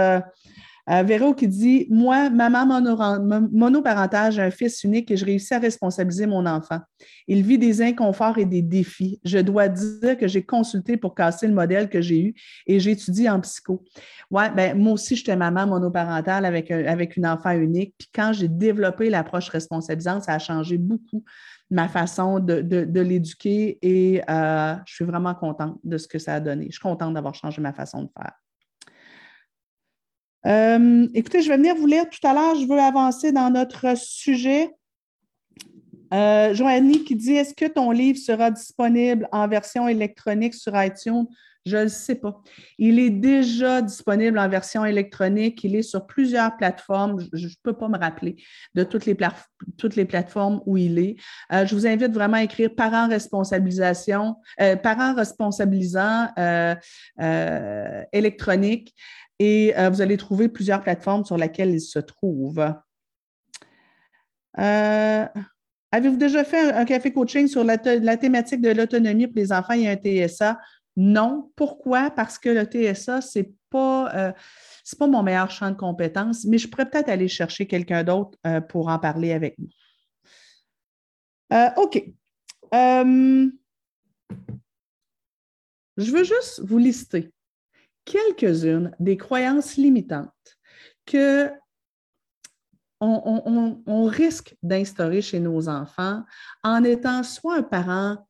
[0.88, 2.66] Euh, Véro qui dit Moi, maman
[3.52, 6.80] monoparentale, j'ai un fils unique et je réussis à responsabiliser mon enfant.
[7.28, 9.20] Il vit des inconforts et des défis.
[9.24, 12.34] Je dois dire que j'ai consulté pour casser le modèle que j'ai eu
[12.66, 13.84] et j'étudie en psycho.
[14.30, 17.94] Ouais, ben, moi aussi, j'étais maman monoparentale avec, avec une enfant unique.
[17.98, 21.22] Puis quand j'ai développé l'approche responsabilisante, ça a changé beaucoup
[21.70, 26.40] ma façon de, l'éduquer et euh, je suis vraiment contente de ce que ça a
[26.40, 26.66] donné.
[26.66, 28.32] Je suis contente d'avoir changé ma façon de faire.
[30.46, 32.54] Euh, écoutez, je vais venir vous lire tout à l'heure.
[32.54, 34.70] Je veux avancer dans notre sujet.
[36.12, 41.26] Euh, Joannie qui dit Est-ce que ton livre sera disponible en version électronique sur iTunes?
[41.66, 42.42] Je ne le sais pas.
[42.78, 45.62] Il est déjà disponible en version électronique.
[45.62, 47.22] Il est sur plusieurs plateformes.
[47.34, 48.36] Je ne peux pas me rappeler
[48.74, 49.14] de toutes les,
[50.06, 51.16] plateformes où il est.
[51.52, 56.74] Euh, je vous invite vraiment à écrire parents responsabilisation, euh, parents responsabilisants euh,
[58.12, 58.94] électronique
[59.40, 62.62] et vous allez trouver plusieurs plateformes sur lesquelles il se trouve.
[65.92, 69.88] Avez-vous déjà fait un, café coaching sur la, thématique de l'autonomie pour les enfants et
[69.88, 70.60] un TSA?
[70.96, 71.50] Non.
[71.56, 72.10] Pourquoi?
[72.10, 74.32] Parce que le TSA, ce n'est pas, euh,
[74.98, 78.60] pas mon meilleur champ de compétences, mais je pourrais peut-être aller chercher quelqu'un d'autre euh,
[78.60, 79.56] pour en parler avec.
[81.52, 82.04] Euh, OK.
[82.72, 83.50] je
[85.96, 87.32] veux juste vous lister
[88.10, 90.58] quelques-unes des croyances limitantes
[91.06, 91.50] que
[93.02, 96.22] on risque d'instaurer chez nos enfants
[96.62, 98.28] en étant soit un parent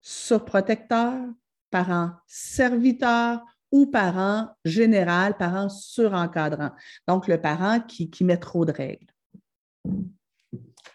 [0.00, 1.26] surprotecteur,
[1.70, 6.70] parent serviteur ou parent général, parent surencadrant.
[7.06, 9.12] Donc, le parent qui, met trop de règles.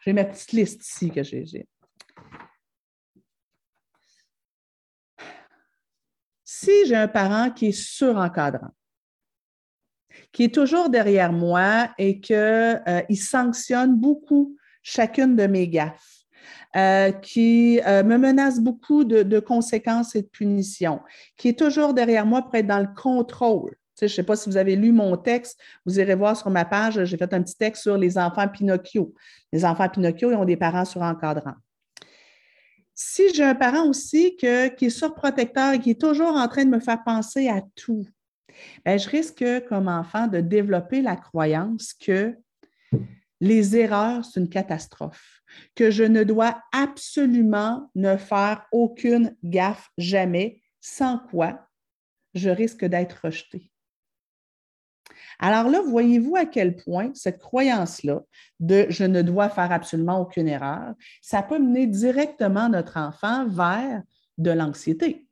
[0.04, 1.68] J'ai ma petite liste ici que j'ai.
[6.64, 8.70] Si j'ai un parent qui est surencadrant,
[10.32, 16.20] qui est toujours derrière moi et qu'il euh, sanctionne beaucoup chacune de mes gaffes,
[16.76, 21.00] euh, qui euh, me menace beaucoup de, conséquences et de punitions,
[21.36, 23.76] qui est toujours derrière moi pour être dans le contrôle.
[24.00, 26.66] je ne sais pas si vous avez lu mon texte, vous irez voir sur ma
[26.66, 29.16] page, j'ai fait un petit texte sur les enfants Pinocchio.
[29.52, 31.56] Les enfants Pinocchio, ont des parents surencadrant.
[32.94, 36.70] Si j'ai un parent aussi qui est surprotecteur et qui est toujours en train de
[36.70, 38.06] me faire penser à tout,
[38.86, 42.36] ben, je risque comme enfant de développer la croyance que
[43.40, 45.42] les erreurs, c'est une catastrophe
[45.76, 51.68] que je ne dois absolument ne faire aucune gaffe jamais, sans quoi
[52.34, 53.71] je risque d'être rejeté.
[55.44, 58.22] Alors là, voyez-vous à quel point cette croyance-là
[58.60, 64.04] de je ne dois faire absolument aucune erreur, ça peut mener directement notre enfant vers
[64.38, 65.26] de l'anxiété.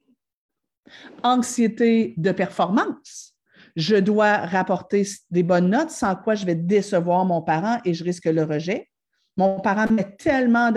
[1.22, 3.36] Anxiété de performance.
[3.76, 8.04] Je dois rapporter des bonnes notes, sans quoi je vais décevoir mon parent et je
[8.04, 8.90] risque le rejet.
[9.38, 10.72] Mon parent met tellement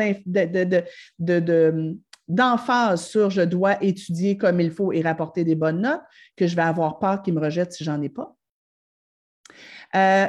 [2.28, 6.02] d'emphase sur je dois étudier comme il faut et rapporter des bonnes notes
[6.36, 8.36] que je vais avoir peur qu'il me rejette si j'en ai pas.
[9.94, 10.26] Euh,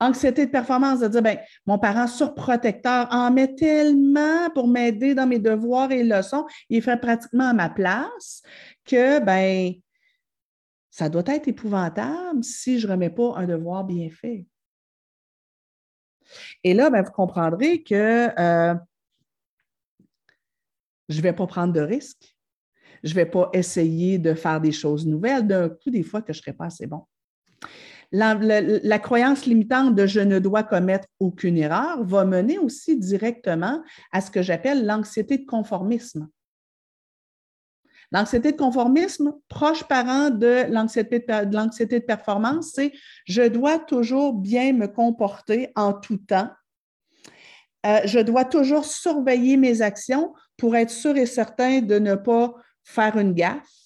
[0.00, 5.26] anxiété de performance, de dire, ben, mon parent surprotecteur en met tellement pour m'aider dans
[5.26, 8.42] mes devoirs et leçons, il fait pratiquement à ma place
[8.84, 9.74] que, ben,
[10.90, 14.46] ça doit être épouvantable si je ne remets pas un devoir bien fait.
[16.64, 18.74] Et là, ben, vous comprendrez que euh,
[21.08, 22.36] je ne vais pas prendre de risques.
[23.02, 25.46] Je ne vais pas essayer de faire des choses nouvelles.
[25.46, 27.04] D'un coup, des fois, que je ne serai pas assez bon.
[28.10, 34.20] La, croyance limitante de je ne dois commettre aucune erreur va mener aussi directement à
[34.20, 36.28] ce que j'appelle l'anxiété de conformisme.
[38.10, 42.92] L'anxiété de conformisme, proche parent de l'anxiété de, performance, c'est
[43.26, 46.50] je dois toujours bien me comporter en tout temps.
[47.84, 52.54] Euh, je dois toujours surveiller mes actions pour être sûr et certain de ne pas
[52.82, 53.77] faire une gaffe.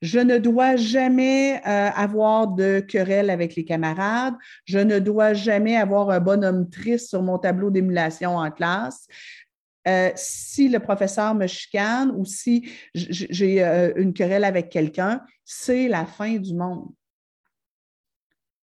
[0.00, 4.34] Je ne dois jamais euh, avoir de querelle avec les camarades.
[4.64, 9.06] Je ne dois jamais avoir un bonhomme triste sur mon tableau d'émulation en classe.
[9.88, 15.88] Euh, si le professeur me chicane ou si j'ai euh, une querelle avec quelqu'un, c'est
[15.88, 16.88] la fin du monde.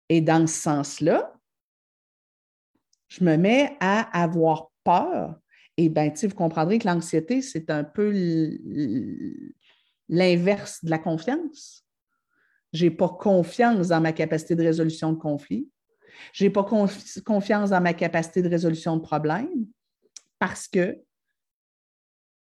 [0.08, 1.32] Et dans ce sens-là,
[3.08, 5.36] je me mets à avoir peur.
[5.76, 8.10] Et bien, vous comprendrez que l'anxiété, c'est un peu
[10.08, 11.84] l'inverse de la confiance.
[12.72, 15.68] Je n'ai pas confiance dans ma capacité de résolution de conflits.
[16.32, 19.66] Je n'ai pas confiance dans ma capacité de résolution de problèmes
[20.38, 20.98] parce que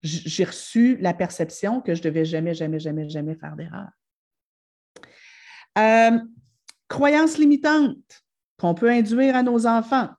[0.02, 3.90] j'ai reçu la perception que je ne devais jamais, jamais, jamais, jamais faire d'erreur.
[5.78, 6.20] Euh,
[6.88, 8.24] Croyance limitante
[8.58, 10.10] qu'on peut induire à nos enfants.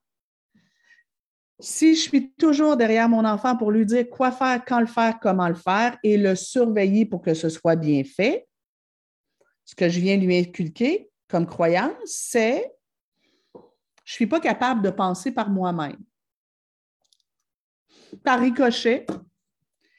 [1.61, 5.20] Si je suis toujours derrière mon enfant pour lui dire quoi faire, quand le faire,
[5.20, 8.49] comment le faire et le surveiller pour que ce soit bien fait,
[9.64, 12.73] ce que je viens lui inculquer comme croyance, c'est
[14.05, 15.99] je ne suis pas capable de penser par moi-même.
[18.25, 19.07] Par ricochet,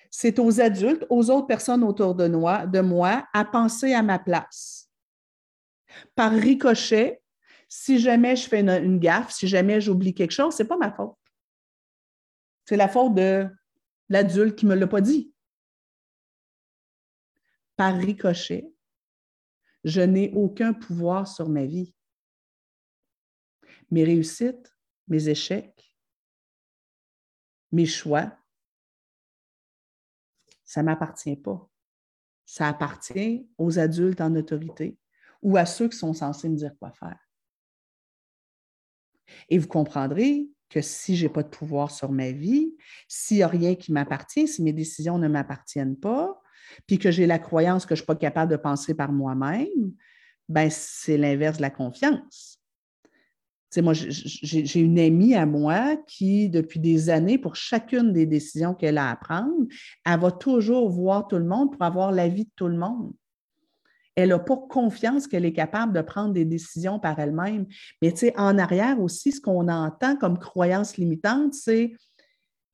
[0.10, 4.20] c'est aux adultes, aux autres personnes autour de moi, de moi à penser à ma
[4.20, 4.90] place.
[6.16, 7.22] Par ricochet,
[7.70, 10.92] si jamais je fais une, gaffe, si jamais j'oublie quelque chose, ce n'est pas ma
[10.92, 11.16] faute.
[12.72, 13.50] C'est la faute de
[14.08, 15.36] l'adulte qui ne me l'a pas dit.
[17.76, 18.74] Par ricochet,
[19.84, 21.94] je n'ai aucun pouvoir sur ma vie.
[23.90, 24.74] Mes réussites,
[25.10, 25.98] mes échecs,
[27.74, 28.40] mes choix,
[30.64, 31.70] ça ne m'appartient pas.
[32.46, 34.98] Ça appartient aux adultes en autorité
[35.42, 37.20] ou à ceux qui sont censés me dire quoi faire.
[39.50, 42.74] Et vous comprendrez que si je n'ai pas de pouvoir sur ma vie,
[43.08, 46.42] s'il n'y a rien qui m'appartient, si mes décisions ne m'appartiennent pas,
[46.88, 49.94] puis que j'ai la croyance que je ne suis pas capable de penser par moi-même,
[50.48, 52.60] ben c'est l'inverse de la confiance.
[53.78, 58.98] moi, j'ai une amie à moi qui, depuis des années, pour chacune des décisions qu'elle
[58.98, 59.66] a à prendre,
[60.06, 63.14] elle va toujours voir tout le monde pour avoir l'avis de tout le monde.
[64.16, 67.66] Elle n'a pas confiance qu'elle est capable de prendre des décisions par elle-même.
[68.02, 71.94] Mais tu sais, en arrière aussi, ce qu'on entend comme croyance limitante, c'est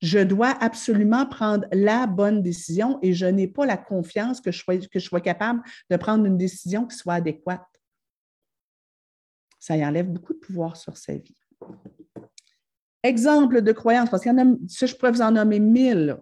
[0.00, 4.62] je dois absolument prendre la bonne décision et je n'ai pas la confiance que je,
[4.98, 7.66] sois, capable de prendre une décision qui soit adéquate.
[9.58, 11.36] Ça y enlève beaucoup de pouvoir sur sa vie.
[13.02, 16.16] Exemple de croyance, parce qu'il y en a, si je pourrais vous en nommer mille,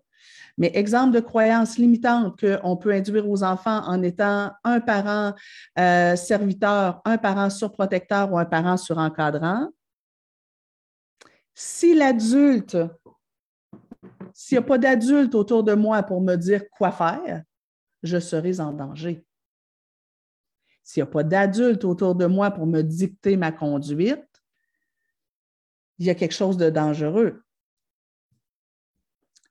[0.58, 5.34] mais exemple de croyance limitante qu'on peut induire aux enfants en étant un parent
[5.78, 9.68] euh, serviteur, un parent surprotecteur ou un parent surencadrant.
[11.54, 12.76] Si l'adulte
[14.38, 17.42] s'il n'y a pas d'adulte autour de moi pour me dire quoi faire,
[18.02, 19.24] je serai en danger.
[20.82, 24.28] S'il n'y a pas d'adulte autour de moi pour me dicter ma conduite,
[25.98, 27.42] il y a quelque chose de dangereux.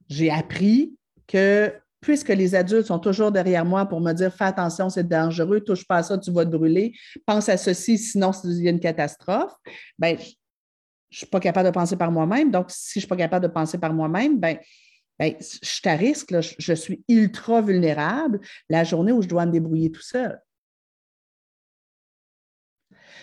[0.09, 0.95] J'ai appris
[1.27, 5.61] que puisque les adultes sont toujours derrière moi pour me dire fais attention, c'est dangereux,
[5.61, 6.93] touche pas à ça, tu vas te brûler,
[7.25, 9.53] pense à ceci, sinon il y a une catastrophe,
[9.97, 12.51] ben, je ne suis pas capable de penser par moi-même.
[12.51, 14.59] Donc, si je ne suis pas capable de penser par moi-même, ben,
[15.17, 18.39] ben je suis à risque, je suis ultra vulnérable
[18.69, 20.39] la journée où je dois me débrouiller tout seul.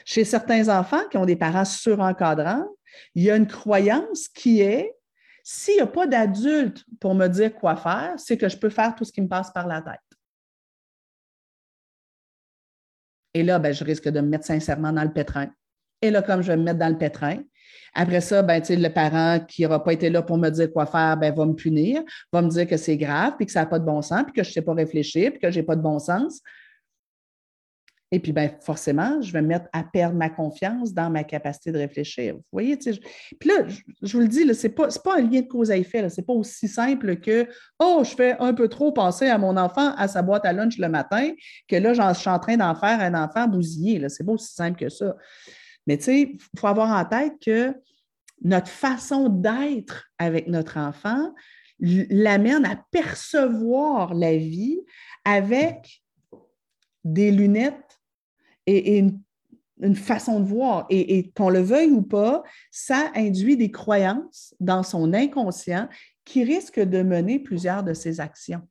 [0.04, 2.66] Chez certains enfants qui ont des parents surencadrants,
[3.14, 4.92] il y a une croyance qui est
[5.42, 8.94] s'il n'y a pas d'adulte pour me dire quoi faire, c'est que je peux faire
[8.94, 10.00] tout ce qui me passe par la tête.
[13.34, 15.48] Et là, ben, je risque de me mettre sincèrement dans le pétrin.
[16.00, 17.38] Et là, comme je vais me mettre dans le pétrin,
[17.94, 21.16] après ça, ben, le parent qui n'aura pas été là pour me dire quoi faire
[21.16, 22.02] ben, va me punir,
[22.32, 24.32] va me dire que c'est grave, puis que ça n'a pas de bon sens, puis
[24.32, 26.40] que je ne sais pas réfléchir, puis que je n'ai pas de bon sens.
[28.14, 31.72] Et puis, ben, forcément, je vais me mettre à perdre ma confiance dans ma capacité
[31.72, 32.34] de réfléchir.
[32.34, 32.78] Vous voyez?
[32.84, 33.00] Je...
[33.40, 33.66] Puis là,
[34.02, 36.06] je, vous le dis, ce n'est pas, pas, un lien de cause à effet.
[36.10, 37.48] Ce n'est pas aussi simple que
[37.78, 40.76] Oh, je fais un peu trop penser à mon enfant à sa boîte à lunch
[40.76, 41.30] le matin
[41.66, 44.06] que là, je suis en train d'en faire un enfant bousillé.
[44.10, 45.16] Ce n'est pas aussi simple que ça.
[45.86, 47.74] Mais tu sais, il faut avoir en tête que
[48.44, 51.32] notre façon d'être avec notre enfant
[51.80, 54.80] l'amène à percevoir la vie
[55.24, 56.02] avec
[57.04, 57.91] des lunettes
[58.66, 60.86] et, une, façon de voir.
[60.90, 65.88] Et, et qu'on le veuille ou pas, ça induit des croyances dans son inconscient
[66.24, 68.62] qui risquent de mener plusieurs de ses actions.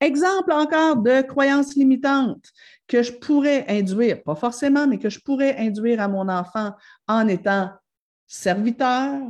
[0.00, 2.52] Exemple encore de croyances limitantes
[2.86, 6.72] que je pourrais induire, pas forcément, mais que je pourrais induire à mon enfant
[7.08, 7.70] en étant
[8.26, 9.20] serviteur,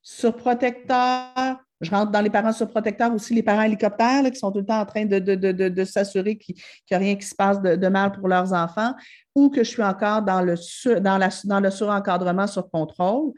[0.00, 1.58] surprotecteur.
[1.80, 4.80] Je rentre dans les parents surprotecteurs aussi, les parents hélicoptères qui sont tout le temps
[4.80, 6.56] en train de, s'assurer qu'il
[6.90, 8.94] n'y a rien qui se passe de, mal pour leurs enfants,
[9.34, 10.56] ou que je suis encore dans le,
[11.00, 13.32] dans la, dans le surencadrement sur contrôle.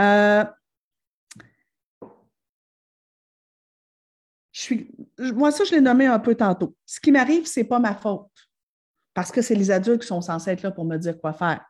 [0.00, 0.44] Euh,
[5.18, 6.74] moi, ça, je l'ai nommé un peu tantôt.
[6.84, 8.30] Ce qui m'arrive, ce n'est pas ma faute,
[9.14, 11.64] parce que c'est les adultes qui sont censés être là pour me dire quoi faire.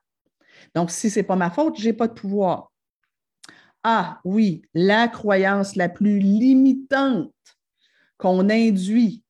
[0.74, 2.72] Donc, si ce n'est pas ma faute, je n'ai pas de pouvoir.
[3.88, 7.32] Ah oui, la croyance la plus limitante
[8.18, 9.22] qu'on induit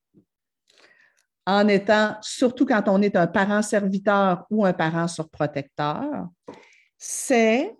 [1.45, 6.27] en étant, surtout quand on est un parent serviteur ou un parent surprotecteur,
[6.97, 7.77] c'est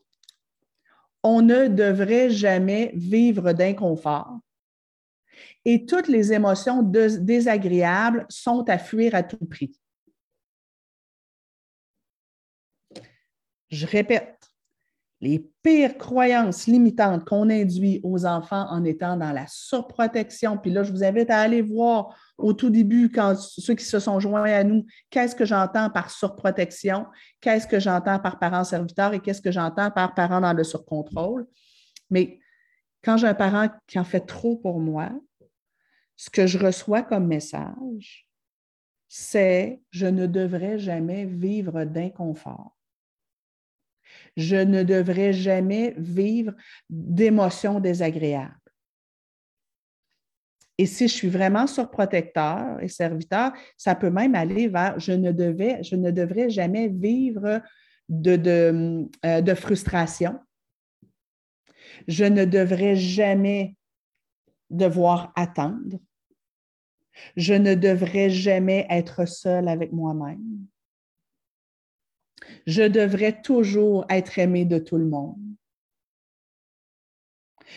[1.23, 4.37] on ne devrait jamais vivre d'inconfort
[5.65, 9.75] et toutes les émotions désagréables sont à fuir à tout prix.
[13.71, 14.36] Je répète,
[15.19, 20.57] les pires croyances limitantes qu'on induit aux enfants en étant dans la surprotection.
[20.57, 23.99] Puis là, je vous invite à aller voir au tout début, quand ceux qui se
[23.99, 27.07] sont joints à nous, qu'est-ce que j'entends par surprotection,
[27.41, 31.47] qu'est-ce que j'entends par parent serviteur et qu'est-ce que j'entends par parent dans le surcontrôle.
[32.11, 32.39] Mais
[33.03, 35.09] quand j'ai un parent qui en fait trop pour moi,
[36.15, 38.27] ce que je reçois comme message,
[39.07, 42.76] c'est je ne devrais jamais vivre d'inconfort
[44.37, 46.53] je ne devrais jamais vivre
[46.89, 48.53] d'émotions désagréables.
[50.77, 55.31] Et si je suis vraiment surprotecteur et serviteur, ça peut même aller vers je ne,
[55.31, 57.61] devrais jamais vivre
[58.11, 60.39] euh, de frustration.
[62.07, 63.75] Je ne devrais jamais
[64.69, 65.97] devoir attendre.
[67.35, 70.67] Je ne devrais jamais être seul avec moi-même
[72.65, 75.37] je devrais toujours être aimé de tout le monde.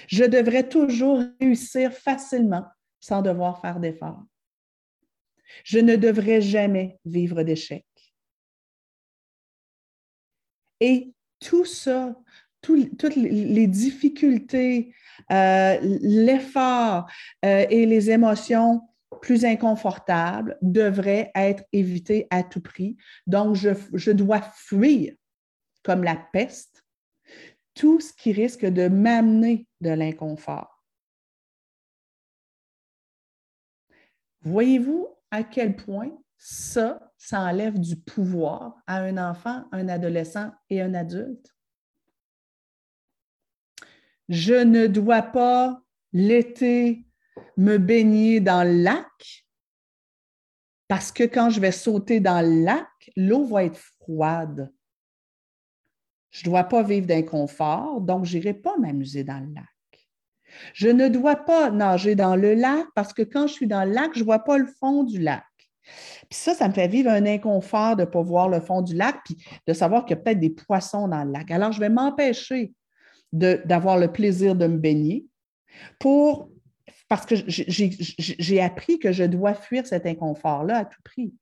[0.06, 2.64] Je devrais toujours réussir facilement
[3.00, 4.22] sans devoir faire d'efforts.
[5.64, 7.84] Je ne devrais jamais vivre d'échecs.
[10.80, 12.14] Et tout ça,
[12.62, 14.94] toutes les difficultés,
[15.30, 17.06] euh, l'effort
[17.44, 18.82] euh, et les émotions
[19.18, 22.96] plus inconfortable devrait être évité à tout prix.
[23.26, 25.14] Donc, je, dois fuir
[25.82, 26.84] comme la peste
[27.74, 30.84] tout ce qui risque de m'amener de l'inconfort.
[34.42, 40.80] Voyez-vous à quel point ça, ça enlève du pouvoir à un enfant, un adolescent et
[40.80, 41.54] un adulte?
[44.28, 45.82] Je ne dois pas
[46.12, 47.04] l'été
[47.56, 49.46] me baigner dans le lac
[50.90, 54.72] parce que quand je vais sauter dans le lac, l'eau va être froide.
[56.30, 59.64] Je ne dois pas vivre d'inconfort, donc je n'irai pas m'amuser dans le lac.
[60.74, 63.92] Je ne dois pas nager dans le lac parce que quand je suis dans le
[63.92, 65.44] lac, je ne vois pas le fond du lac.
[66.28, 68.94] Puis ça, ça me fait vivre un inconfort de ne pas voir le fond du
[68.94, 69.36] lac, puis
[69.66, 71.50] de savoir qu'il y a peut-être des poissons dans le lac.
[71.50, 72.74] Alors, je vais m'empêcher
[73.32, 75.26] d'avoir le plaisir de me baigner
[76.00, 76.50] pour
[77.10, 81.34] parce que j'ai appris que je dois fuir cet inconfort-là à tout prix.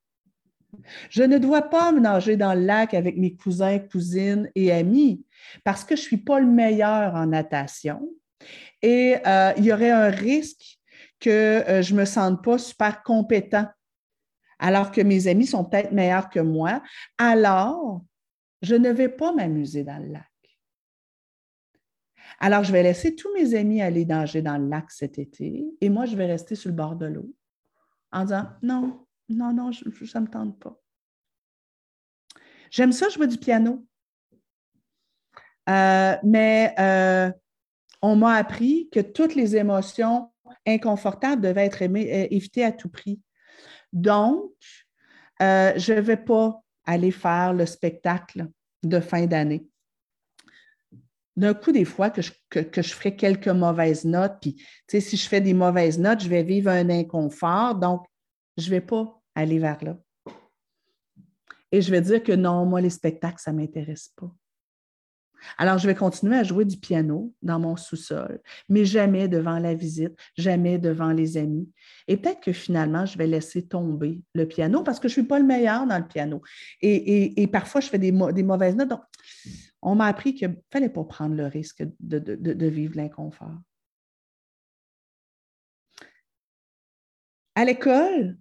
[1.11, 5.23] Je ne dois pas me nager dans le lac avec mes cousins, cousines et amis
[5.65, 8.01] parce que je ne suis pas le meilleur en natation.
[8.81, 10.79] Et euh, il y aurait un risque
[11.21, 11.29] que
[11.69, 13.67] euh, je ne me sente pas super compétent
[14.59, 16.83] alors que mes amis sont peut-être meilleurs que moi.
[17.19, 18.01] Alors,
[18.63, 20.28] je ne vais pas m'amuser dans le lac.
[22.39, 25.89] Alors, je vais laisser tous mes amis aller nager dans le lac cet été et
[25.89, 27.35] moi, je vais rester sur le bord de l'eau
[28.13, 30.81] en disant non, non, non, ça ne me tente pas.
[32.71, 33.87] J'aime ça jouer du piano.
[35.69, 37.31] Euh, mais euh,
[38.01, 40.33] on m'a appris que toutes les émotions
[40.67, 43.21] inconfortables devaient être euh, évitées à tout prix.
[43.93, 44.53] Donc,
[45.41, 48.49] je ne vais pas aller faire le spectacle
[48.83, 49.68] de fin d'année
[51.39, 55.29] d'un coup, des fois, que je, que, je ferai quelques mauvaises notes, puis, si je
[55.29, 58.05] fais des mauvaises notes, je vais vivre un inconfort, donc
[58.57, 59.97] je ne vais pas aller vers là.
[61.71, 64.31] Et je vais dire que non, moi, les spectacles, ça ne m'intéresse pas.
[65.57, 69.75] Alors, je vais continuer à jouer du piano dans mon sous-sol, mais jamais devant la
[69.75, 71.69] visite, jamais devant les amis.
[72.07, 75.29] Et peut-être que finalement, je vais laisser tomber le piano parce que je ne suis
[75.29, 76.43] pas le meilleur dans le piano.
[76.81, 78.89] Et, parfois, je fais des, mauvaises notes.
[78.89, 79.03] Donc,
[79.83, 83.59] on m'a appris qu'il ne fallait pas prendre le risque de, vivre l'inconfort.
[87.55, 88.39] À l'école,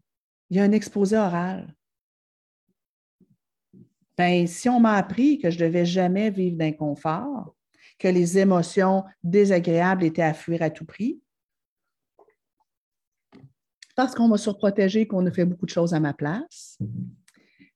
[0.49, 1.73] il y a un exposé oral.
[4.17, 7.55] Ben, si on m'a appris que je ne devais jamais vivre d'inconfort,
[7.99, 11.21] que les émotions désagréables étaient à fuir à tout prix,
[13.95, 16.77] parce qu'on m'a surprotégé, qu'on a fait beaucoup de choses à ma place,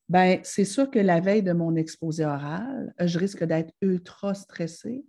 [0.09, 5.05] ben, c'est sûr que la veille de mon exposé oral, je risque d'être ultra stressée.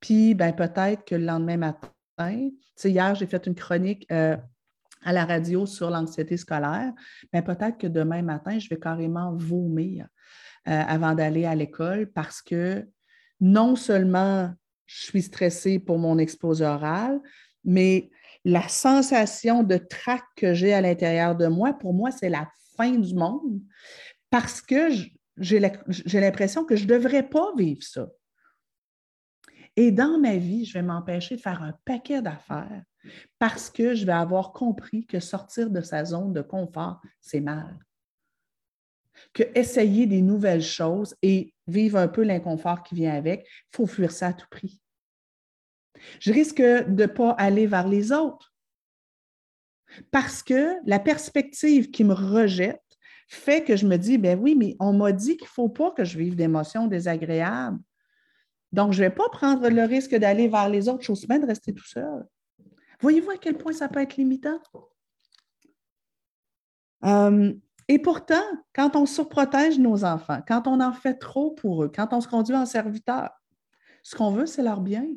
[0.00, 2.50] Puis, ben, peut-être que le lendemain matin,
[2.84, 4.36] hier, j'ai fait une chronique euh,
[5.02, 6.92] à la radio sur l'anxiété scolaire,
[7.32, 10.08] mais ben, peut-être que demain matin, je vais carrément vomir
[10.64, 12.86] avant d'aller à l'école parce que
[13.40, 14.52] non seulement
[14.86, 17.20] je suis stressée pour mon exposé oral,
[17.64, 18.10] mais
[18.44, 22.92] la sensation de trac que j'ai à l'intérieur de moi, pour moi, c'est la fin
[22.92, 23.60] du monde
[24.30, 24.88] parce que
[25.36, 28.08] j'ai l'impression que je ne devrais pas vivre ça.
[29.76, 32.82] Et dans ma vie, je vais m'empêcher de faire un paquet d'affaires
[33.38, 37.78] parce que je vais avoir compris que sortir de sa zone de confort, c'est mal.
[39.32, 43.46] Que essayer des nouvelles choses et vivre un peu l'inconfort qui vient avec.
[43.72, 44.80] Il faut fuir ça à tout prix.
[46.18, 48.54] Je risque de ne pas aller vers les autres
[50.10, 52.82] parce que la perspective qui me rejette
[53.28, 55.92] fait que je me dis, ben oui, mais on m'a dit qu'il ne faut pas
[55.92, 57.78] que je vive d'émotions désagréables.
[58.72, 61.72] Donc, je ne vais pas prendre le risque d'aller vers les autres choses, de rester
[61.72, 62.26] tout seul.
[63.00, 64.60] Voyez-vous à quel point ça peut être limitant?
[67.04, 67.52] Euh,
[67.90, 72.12] et pourtant, quand on surprotège nos enfants, quand on en fait trop pour eux, quand
[72.12, 73.30] on se conduit en serviteur,
[74.04, 75.08] ce qu'on veut, c'est leur bien.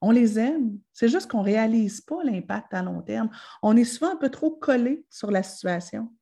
[0.00, 0.78] On les aime.
[0.92, 3.28] C'est juste qu'on ne réalise pas l'impact à long terme.
[3.60, 6.12] On est souvent un peu trop collé sur la situation.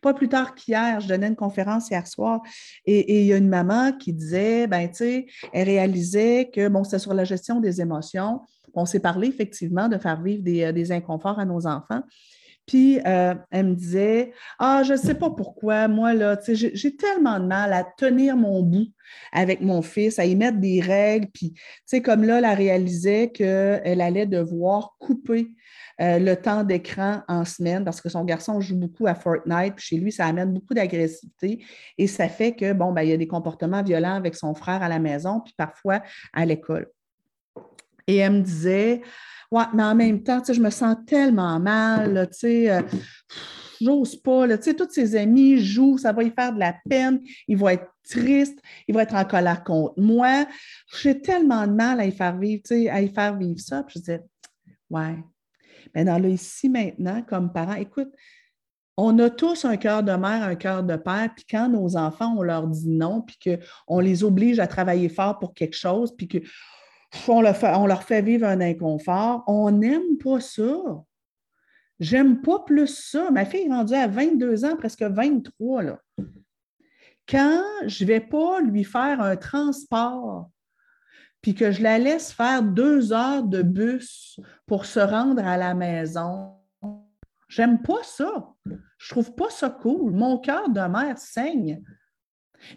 [0.00, 2.42] Pas plus tard qu'hier, je donnais une conférence hier soir
[2.84, 6.82] et, il y a une maman qui disait, ben tu sais, elle réalisait que, bon,
[6.82, 8.40] c'était sur la gestion des émotions.
[8.74, 12.02] On s'est parlé effectivement de faire vivre des, euh, des inconforts à nos enfants.
[12.66, 17.38] Puis euh, elle me disait Ah, je ne sais pas pourquoi, moi, là, j'ai tellement
[17.38, 18.88] de mal à tenir mon bout
[19.32, 21.28] avec mon fils, à y mettre des règles.
[21.32, 25.52] Puis, tu sais, comme là, elle a réalisé qu'elle allait devoir couper
[26.00, 29.76] euh, le temps d'écran en semaine parce que son garçon joue beaucoup à Fortnite.
[29.76, 31.64] Puis chez lui, ça amène beaucoup d'agressivité
[31.96, 34.82] et ça fait que, bon, ben, il y a des comportements violents avec son frère
[34.82, 36.02] à la maison, puis parfois
[36.32, 36.88] à l'école.
[38.06, 39.02] Et elle me disait
[39.50, 42.82] Ouais, mais en même temps, je me sens tellement mal, tu sais, euh,
[43.80, 47.20] j'ose pas, tu sais, tous ses amis jouent, ça va y faire de la peine,
[47.46, 50.46] il va être triste, il va être en colère contre moi.
[51.00, 53.82] J'ai tellement de mal à y faire vivre, tu sais, à y faire vivre ça.
[53.84, 54.22] Puis je disais,
[54.90, 55.16] ouais.
[55.94, 58.10] Maintenant, là, ici, maintenant, comme parents, écoute,
[58.96, 62.34] on a tous un cœur de mère, un cœur de père, puis quand nos enfants,
[62.36, 66.28] on leur dit non, puis qu'on les oblige à travailler fort pour quelque chose, puis
[67.28, 69.44] on leur, fait, vivre un inconfort.
[69.46, 71.04] On n'aime pas ça.
[71.98, 73.30] J'aime pas plus ça.
[73.30, 75.82] Ma fille est rendue à 22 ans, presque 23.
[75.82, 76.00] Là.
[77.28, 80.50] Quand je ne vais pas lui faire un transport,
[81.40, 85.74] puis que je la laisse faire deux heures de bus pour se rendre à la
[85.74, 86.54] maison,
[87.48, 88.52] j'aime pas ça.
[88.98, 90.12] Je trouve pas ça cool.
[90.12, 91.82] Mon cœur de mère saigne.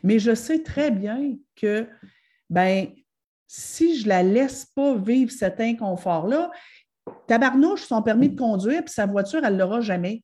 [0.03, 1.87] Mais je sais très bien que
[2.49, 2.87] ben,
[3.51, 6.51] si je la laisse pas vivre cet inconfort-là,
[7.25, 10.23] tabarnouche, son permis de conduire, puis sa voiture, elle ne l'aura jamais.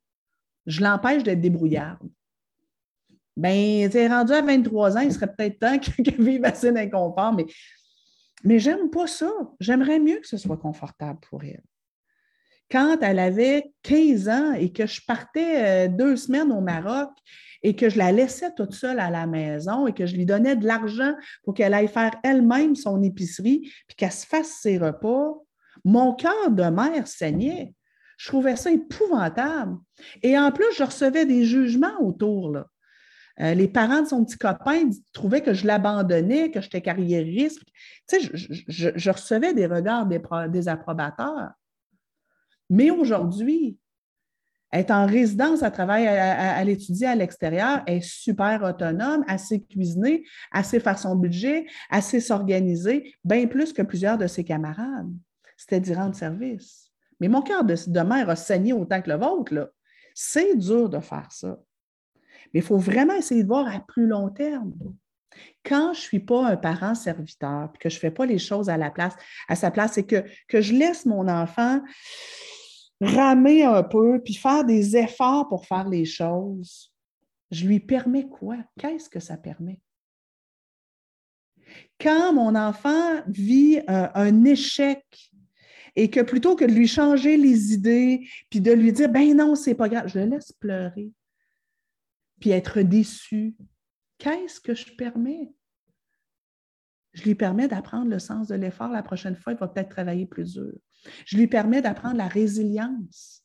[0.68, 2.08] Je l'empêche d'être débrouillarde.
[3.36, 7.48] Bien, tu rendu à 23 ans, il serait peut-être temps qu'elle vive assez d'inconfort, mais,
[8.44, 9.32] mais j'aime pas ça.
[9.60, 11.64] J'aimerais mieux que ce soit confortable pour elle.
[12.70, 17.10] Quand elle avait 15 ans et que je partais euh, deux semaines au Maroc
[17.66, 20.56] et que je la laissais toute seule à la maison et que je lui donnais
[20.56, 25.34] de l'argent pour qu'elle aille faire elle-même son épicerie puis qu'elle se fasse ses repas,
[25.84, 27.74] mon cœur de mère saignait.
[28.20, 29.78] Je trouvais ça épouvantable.
[30.22, 32.52] Et en plus, je recevais des jugements autour.
[32.52, 32.68] Là.
[33.42, 37.64] Euh, les parents de son petit copain trouvaient que je l'abandonnais, que j'étais carriériste.
[38.08, 38.30] Tu sais,
[38.68, 41.50] je, recevais des regards des, des approbateurs.
[42.70, 43.80] Mais aujourd'hui,
[44.80, 50.80] est en résidence, à travailler, à, l'étudier à l'extérieur, est super autonome, assez cuisinée, assez
[50.80, 55.12] faire son budget, assez s'organiser, bien plus que plusieurs de ses camarades.
[55.58, 56.92] C'était d'y rendre service.
[57.20, 59.74] Mais mon cœur de, mère a saigné autant que le vôtre.
[60.14, 61.58] C'est dur de faire ça.
[62.54, 64.74] Mais il faut vraiment essayer de voir à plus long terme.
[65.64, 68.70] Quand je ne suis pas un parent serviteur, que je ne fais pas les choses
[68.70, 69.16] à, la place,
[69.50, 71.82] à sa place, et que, que je laisse mon enfant
[73.02, 76.94] ramer un peu, puis faire des efforts pour faire les choses,
[77.52, 78.58] je lui permets quoi?
[78.80, 79.80] Qu'est-ce que ça permet?
[82.00, 85.04] Quand mon enfant vit un, échec
[85.96, 89.56] et que plutôt que de lui changer les idées, puis de lui dire, ben non,
[89.56, 91.12] c'est pas grave, je le laisse pleurer,
[92.40, 93.56] puis être déçu,
[94.18, 95.52] qu'est-ce que je permets?
[97.16, 98.90] Je lui permets d'apprendre le sens de l'effort.
[98.90, 100.74] La prochaine fois, il va peut-être travailler plus dur.
[101.26, 103.42] Je lui permets d'apprendre la résilience.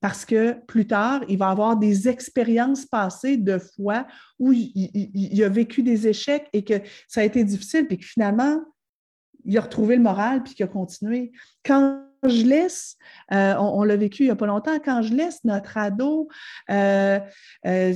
[0.00, 4.06] Parce que plus tard, il va avoir des expériences passées de fois
[4.38, 6.74] où il, a vécu des échecs et que
[7.08, 8.62] ça a été difficile, puis que finalement,
[9.44, 11.32] il a retrouvé le moral puis qu'il a continué.
[11.64, 12.96] Quand je laisse,
[13.32, 16.28] euh, on, l'a vécu il n'y a pas longtemps, quand je laisse notre ado
[16.70, 17.18] euh,
[17.66, 17.94] euh,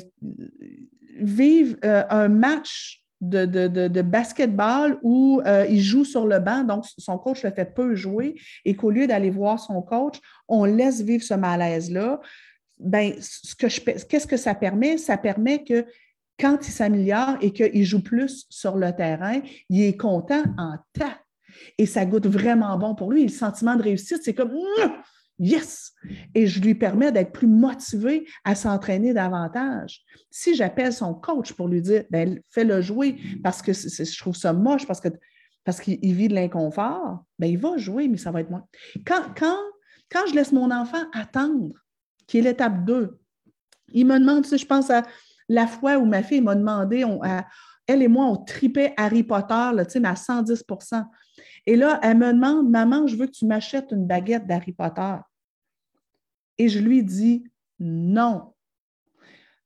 [1.20, 7.42] vivre un match de, basketball où euh, il joue sur le banc, donc son coach
[7.42, 10.16] le fait peu jouer, et qu'au lieu d'aller voir son coach,
[10.48, 12.20] on laisse vivre ce malaise-là.
[12.78, 13.12] Ben,
[13.58, 14.98] qu'est-ce que ça permet?
[14.98, 15.86] Ça permet que
[16.38, 21.18] quand il s'améliore et qu'il joue plus sur le terrain, il est content en tas.
[21.78, 23.22] Et ça goûte vraiment bon pour lui.
[23.22, 24.52] le sentiment de réussite, c'est comme
[25.38, 25.92] Yes!
[26.34, 30.02] Et je lui permets d'être plus motivé à s'entraîner davantage.
[30.30, 34.52] Si j'appelle son coach pour lui dire, ben, fais-le jouer parce que je trouve ça
[34.52, 35.00] moche, parce
[35.64, 38.66] parce qu'il vit de l'inconfort, ben, il va jouer, mais ça va être moins.
[39.06, 39.58] Quand, quand,
[40.10, 41.72] quand je laisse mon enfant attendre,
[42.26, 43.18] qui est l'étape 2,
[43.92, 45.02] il me demande, tu je pense à
[45.48, 47.04] la fois où ma fille m'a demandé,
[47.86, 50.64] elle et moi, on tripait Harry Potter, là, mais à 110
[51.66, 55.16] Et là, elle me demande, maman, je veux que tu m'achètes une baguette d'Harry Potter.
[56.58, 57.44] Et je lui dis,
[57.78, 58.52] non,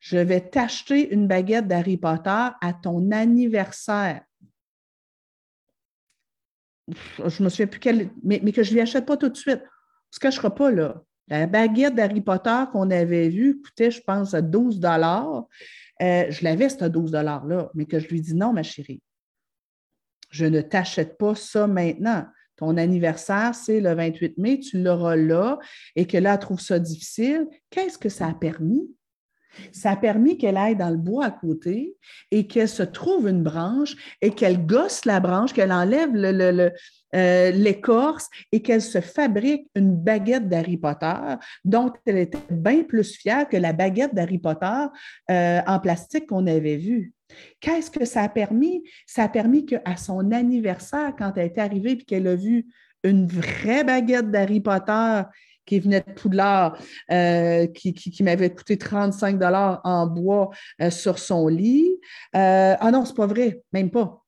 [0.00, 4.22] je vais t'acheter une baguette d'Harry Potter à ton anniversaire
[7.26, 9.62] je me souviens plus quelle, mais, que je ne lui achète pas tout de suite.
[10.10, 11.02] Ce que je ne sera pas là.
[11.28, 15.46] La baguette d'Harry Potter qu'on avait vue coûtait, je pense, 12 dollars.
[16.00, 19.02] Euh, je l'avais, ce 12 dollars-là, mais que je lui dis non, ma chérie,
[20.30, 22.26] je ne t'achète pas ça maintenant.
[22.56, 25.58] Ton anniversaire, c'est le 28 mai, tu l'auras là,
[25.94, 27.46] et que là, elle trouve ça difficile.
[27.70, 28.90] Qu'est-ce que ça a permis?
[29.72, 31.96] Ça a permis qu'elle aille dans le bois à côté
[32.30, 36.14] et qu'elle se trouve une branche et qu'elle gosse la branche, qu'elle enlève
[37.14, 43.14] euh, l'écorce et qu'elle se fabrique une baguette d'Harry Potter dont elle était bien plus
[43.14, 44.84] fière que la baguette d'Harry Potter
[45.30, 47.12] euh, en plastique qu'on avait vue.
[47.60, 48.82] Qu'est-ce que ça a permis?
[49.06, 52.66] Ça a permis qu'à son anniversaire, quand elle est arrivée et qu'elle a vu
[53.04, 55.22] une vraie baguette d'Harry Potter
[55.68, 56.78] qui venait de Poudlard,
[57.10, 60.48] euh, qui, m'avait coûté 35 dollars en bois
[60.80, 61.90] euh, sur son lit.
[62.34, 64.24] Euh, ah non, c'est pas vrai, même pas.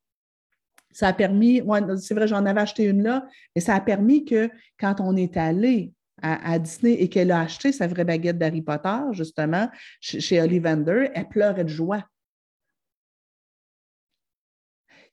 [0.93, 1.63] Ça a permis,
[1.99, 5.37] c'est vrai, j'en avais acheté une là, mais ça a permis que quand on est
[5.37, 9.71] allé à, Disney et qu'elle a acheté sa vraie baguette d'Harry Potter, justement,
[10.01, 12.05] chez, chez elle pleurait de joie.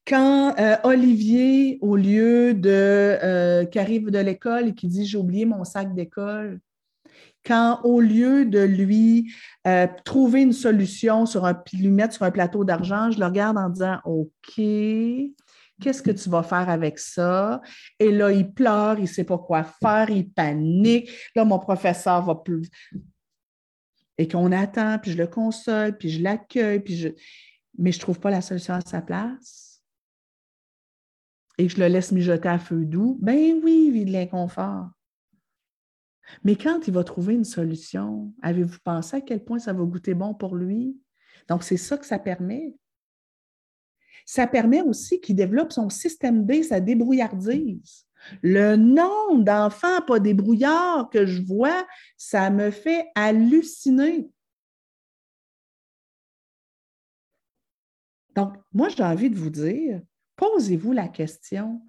[0.07, 5.17] Quand euh, Olivier, au lieu de euh, qui arrive de l'école et qui dit j'ai
[5.17, 6.61] oublié mon sac d'école,
[7.45, 9.31] quand au lieu de lui
[9.67, 13.57] euh, trouver une solution sur un lui mettre sur un plateau d'argent, je le regarde
[13.57, 17.61] en disant OK, qu'est-ce que tu vas faire avec ça?
[17.99, 21.09] Et là, il pleure, il ne sait pas quoi faire, il panique.
[21.35, 22.69] Là, mon professeur va plus.
[24.17, 27.09] Et qu'on attend, puis je le console, puis je l'accueille, puis je.
[27.77, 29.66] Mais je ne trouve pas la solution à sa place
[31.57, 34.89] et je le laisse mijoter à feu doux, ben oui, il vit de l'inconfort.
[36.43, 40.13] Mais quand il va trouver une solution, avez-vous pensé à quel point ça va goûter
[40.13, 40.97] bon pour lui?
[41.47, 42.75] Donc, c'est ça que ça permet.
[44.25, 48.05] Ça permet aussi qu'il développe son système B, sa débrouillardise.
[48.41, 51.87] Le nombre d'enfants pas débrouillards que je vois,
[52.17, 54.29] ça me fait halluciner.
[58.35, 60.01] Donc, moi, j'ai envie de vous dire,
[60.38, 61.81] posez-vous la question,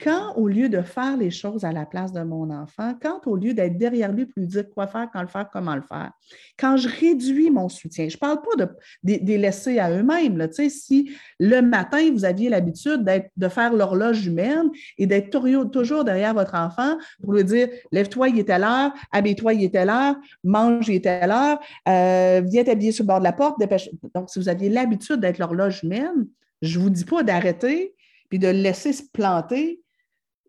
[0.00, 3.36] quand au lieu de faire les choses à la place de mon enfant, quand au
[3.36, 6.10] lieu d'être derrière lui pour lui dire quoi faire, quand le faire, comment le faire,
[6.58, 8.68] quand je réduis mon soutien, je ne parle pas de,
[9.02, 10.48] les laisser à eux-mêmes.
[10.68, 13.04] Si le matin, vous aviez l'habitude
[13.36, 15.30] de faire l'horloge humaine et d'être
[15.70, 19.76] toujours derrière votre enfant pour lui dire lève-toi, il est à l'heure, habille-toi, il est
[19.76, 23.32] à l'heure, mange, il est à l'heure, euh, viens t'habiller sur le bord de la
[23.32, 23.88] porte, dépêche.
[24.14, 26.26] Donc, si vous aviez l'habitude d'être l'horloge humaine,
[26.64, 27.94] je ne vous dis pas d'arrêter
[28.28, 29.82] puis de le laisser se planter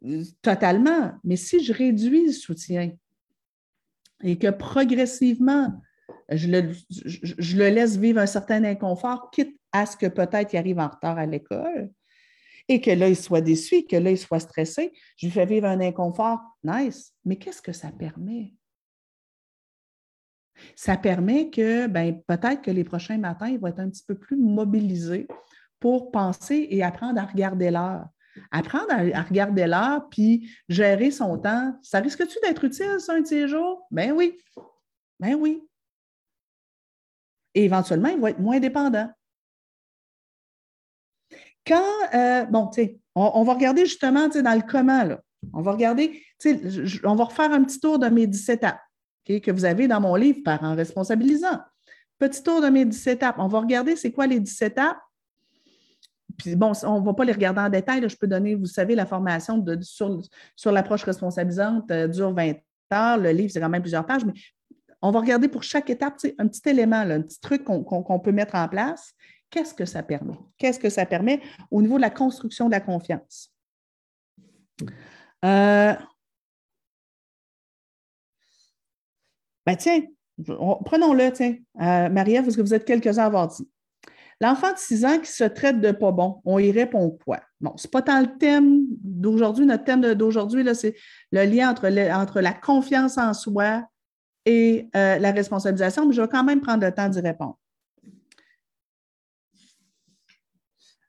[0.05, 1.13] euh, totalement.
[1.23, 2.91] Mais si je réduis le soutien
[4.23, 5.73] et que progressivement,
[6.29, 10.57] je le, je le, laisse vivre un certain inconfort, quitte à ce que peut-être il
[10.57, 11.91] arrive en retard à l'école,
[12.67, 15.67] et que là, il soit déçu, que là, il soit stressé, je lui fais vivre
[15.67, 17.13] un inconfort, nice.
[17.23, 18.55] Mais qu'est-ce que ça permet?
[20.75, 24.15] Ça permet que ben, peut-être que les prochains matins, il va être un petit peu
[24.15, 25.27] plus mobilisé
[25.79, 28.07] pour penser et apprendre à regarder l'heure.
[28.51, 33.27] Apprendre à, regarder l'heure puis gérer son temps, ça risque-tu d'être utile, ça, un de
[33.27, 33.45] ces?
[33.91, 34.37] Ben oui.
[35.19, 35.63] Ben oui.
[37.53, 39.09] Et éventuellement, il va être moins dépendant.
[41.65, 41.81] Quand,
[42.13, 45.21] euh, bon, tu sais, on, va regarder justement dans le comment, là.
[45.53, 48.79] On va regarder, tu sais, on va refaire un petit tour de mes 17 étapes
[49.25, 51.59] que vous avez dans mon livre, Parents responsabilisants.
[52.19, 53.35] Petit tour de mes 17 étapes.
[53.39, 54.99] On va regarder c'est quoi les 17 étapes
[56.37, 58.07] puis bon, on ne va pas les regarder en détail.
[58.07, 60.21] je peux donner, vous savez, la formation sur,
[60.55, 62.53] sur l'approche responsabilisante euh, dure 20
[62.93, 63.17] heures.
[63.17, 64.33] Le livre, c'est quand même plusieurs pages, mais
[65.01, 68.55] on va regarder pour chaque étape un petit élément, un petit truc qu'on peut mettre
[68.55, 69.13] en place.
[69.49, 70.37] Qu'est-ce que ça permet?
[70.57, 73.53] Qu'est-ce que ça permet au niveau de la construction de la confiance?
[75.45, 75.93] Euh,
[79.65, 80.01] ben tiens,
[80.85, 81.55] prenons-le, tiens.
[81.81, 83.69] Euh, Marie-Ève, parce que vous êtes quelques-uns à avoir dit?
[84.41, 87.39] L'enfant de 6 ans qui se traite de pas bon, on y répond quoi?
[87.61, 89.65] Bon, ce n'est pas tant le thème d'aujourd'hui.
[89.65, 90.95] Notre thème d'aujourd'hui, c'est
[91.31, 93.83] le lien entre, entre, la confiance en soi
[94.45, 97.57] et euh, la responsabilisation, mais je vais quand même prendre le temps d'y répondre.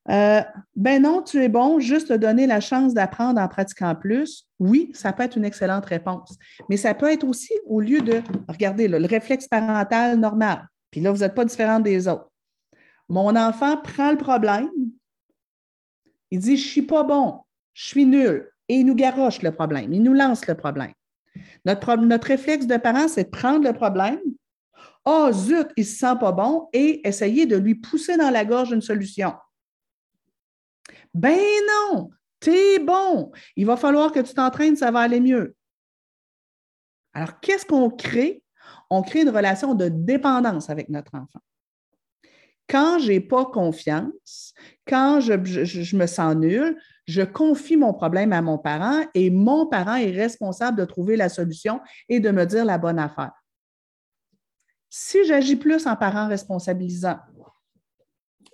[0.09, 0.41] Euh,
[0.77, 4.47] ben non, tu es bon, juste te donner la chance d'apprendre en pratiquant plus.
[4.61, 6.39] Oui, ça peut être une excellente réponse.
[6.71, 11.11] Mais ça peut être aussi, au lieu de, regardez, le réflexe parental normal, puis là,
[11.11, 12.31] vous n'êtes pas différent des autres.
[13.09, 14.71] Mon enfant prend le problème,
[16.31, 17.41] il dit, je ne suis pas bon,
[17.73, 20.93] je suis nul, et il nous garoche le problème, il nous lance le problème.
[21.65, 24.21] Notre, notre réflexe de parent, c'est de prendre le problème,
[25.05, 28.45] oh zut, il ne se sent pas bon, et essayer de lui pousser dans la
[28.45, 29.35] gorge une solution.
[31.15, 31.39] Ben
[31.93, 33.33] non, t'es bon.
[33.57, 35.55] Il va falloir que tu t'entraînes, ça va aller mieux.
[37.15, 38.43] Alors, qu'est-ce qu'on crée?
[38.91, 41.41] On crée une relation de dépendance avec notre enfant.
[42.69, 44.55] Quand je n'ai pas confiance,
[44.87, 49.95] quand je, me sens nul, je confie mon problème à mon parent et mon parent
[49.95, 53.33] est responsable de trouver la solution et de me dire la bonne affaire.
[54.91, 57.19] Si j'agis plus en parent responsabilisant,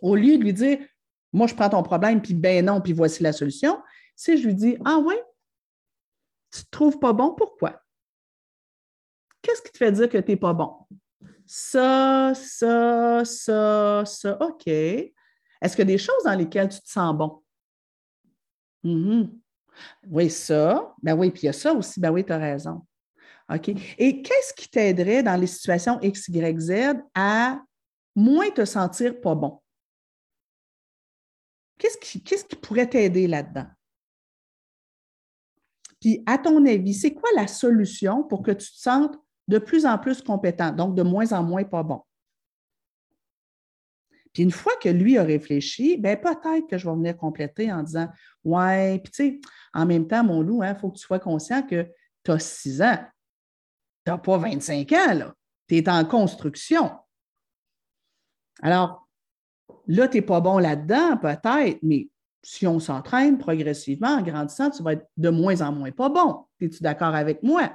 [0.03, 0.79] au lieu de lui dire
[1.33, 3.83] moi, je prends ton problème, puis ben non, puis voici la solution.
[4.15, 5.15] Si je lui dis Ah oui,
[6.53, 7.83] tu ne te trouves pas bon, pourquoi?
[9.41, 10.77] Qu'est-ce qui te fait dire que tu n'es pas bon?
[11.47, 14.67] Ça, ça, ça, ça, OK.
[14.67, 17.43] Est-ce qu'il y a des choses dans lesquelles tu te sens bon?
[18.85, 19.31] Mm-hmm.
[20.09, 20.95] Oui, ça.
[21.03, 22.01] Ben oui, puis il y a ça aussi.
[22.01, 22.85] Ben oui, tu as raison.
[23.53, 23.69] OK.
[23.99, 26.73] Et qu'est-ce qui t'aiderait dans les situations X, Y, Z
[27.15, 27.61] à
[28.15, 29.61] moins te sentir pas bon?
[31.79, 33.67] Qu'est-ce qui, pourrait t'aider là-dedans?
[36.01, 39.17] Puis, à ton avis, c'est quoi la solution pour que tu te sentes
[39.49, 42.03] de plus en plus compétent, donc de moins en moins pas bon?
[44.33, 47.83] Puis une fois que lui a réfléchi, bien peut-être que je vais venir compléter en
[47.83, 48.09] disant
[48.45, 49.41] Ouais, puis tu sais,
[49.75, 51.87] en même temps, mon loup, il hein, faut que tu sois conscient que
[52.25, 52.99] tu as 6 ans.
[54.07, 55.35] Tu n'as pas 25 ans, là.
[55.69, 56.93] Tu es en construction.
[58.63, 59.03] Alors,
[59.87, 62.09] Là, tu n'es pas bon là-dedans, peut-être, mais
[62.43, 66.45] si on s'entraîne progressivement en grandissant, tu vas être de moins en moins pas bon.
[66.61, 67.73] Es-tu d'accord avec moi?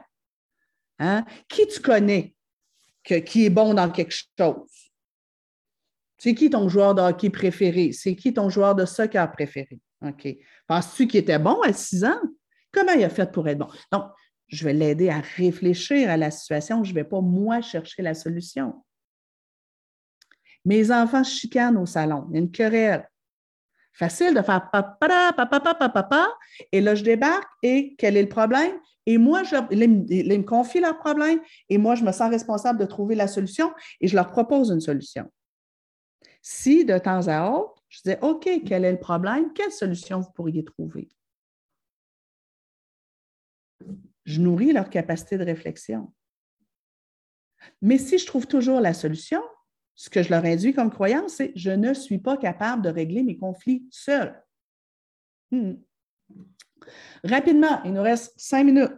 [0.99, 1.25] Hein?
[1.47, 2.33] Qui tu connais
[3.03, 4.91] qui est bon dans quelque chose?
[6.17, 7.91] C'est qui ton joueur de hockey préféré?
[7.93, 9.79] C'est qui ton joueur de soccer préféré?
[10.05, 10.27] OK.
[10.67, 12.19] Penses-tu qu'il était bon à 6 ans?
[12.71, 13.69] Comment il a fait pour être bon?
[13.91, 14.05] Donc,
[14.47, 16.83] je vais l'aider à réfléchir à la situation.
[16.83, 18.83] Je ne vais pas, moi, chercher la solution.
[20.65, 22.27] Mes enfants chicanent au salon.
[22.29, 23.07] Il y a une querelle.
[23.93, 26.27] Facile de faire papa, papa, papa, papa.
[26.71, 28.77] Et là, je débarque et quel est le problème?
[29.07, 31.39] Et moi, je, ils, me confient leur problème
[31.69, 34.81] et moi, je me sens responsable de trouver la solution et je leur propose une
[34.81, 35.31] solution.
[36.41, 39.53] Si de temps à autre, je dis OK, quel est le problème?
[39.53, 41.07] Quelle solution vous pourriez trouver?
[44.25, 46.13] Je nourris leur capacité de réflexion.
[47.81, 49.41] Mais si je trouve toujours la solution,
[49.95, 53.23] ce que je leur induis comme croyance, c'est je ne suis pas capable de régler
[53.23, 54.43] mes conflits seul.
[55.51, 55.75] Hmm.
[57.23, 58.91] Rapidement, il nous reste cinq minutes.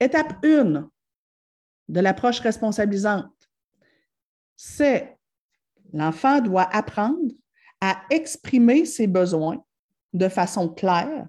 [0.00, 0.90] Étape 1
[1.88, 3.32] de l'approche responsabilisante,
[4.56, 5.16] c'est
[5.92, 7.32] l'enfant doit apprendre
[7.80, 9.62] à exprimer ses besoins
[10.12, 11.28] de façon claire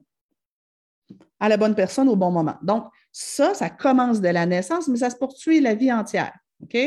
[1.40, 2.58] à la bonne personne au bon moment.
[2.62, 6.34] Donc, ça, ça commence de la naissance, mais ça se poursuit la vie entière.
[6.64, 6.78] OK?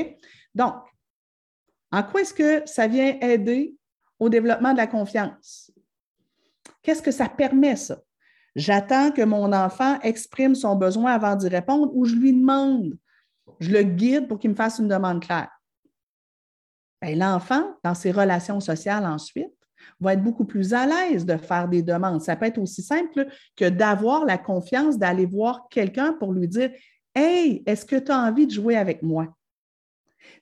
[0.54, 0.74] Donc,
[1.92, 3.74] en quoi est-ce que ça vient aider
[4.18, 5.69] au développement de la confiance?
[6.82, 7.98] Qu'est-ce que ça permet, ça?
[8.56, 12.96] J'attends que mon enfant exprime son besoin avant d'y répondre ou je lui demande,
[13.60, 15.50] je le guide pour qu'il me fasse une demande claire.
[17.00, 19.52] Ben, l'enfant, dans ses relations sociales ensuite,
[20.00, 22.20] va être beaucoup plus à l'aise de faire des demandes.
[22.20, 23.26] Ça peut être aussi simple
[23.56, 26.70] que d'avoir la confiance d'aller voir quelqu'un pour lui dire
[27.14, 29.26] Hey, est-ce que tu as envie de jouer avec moi?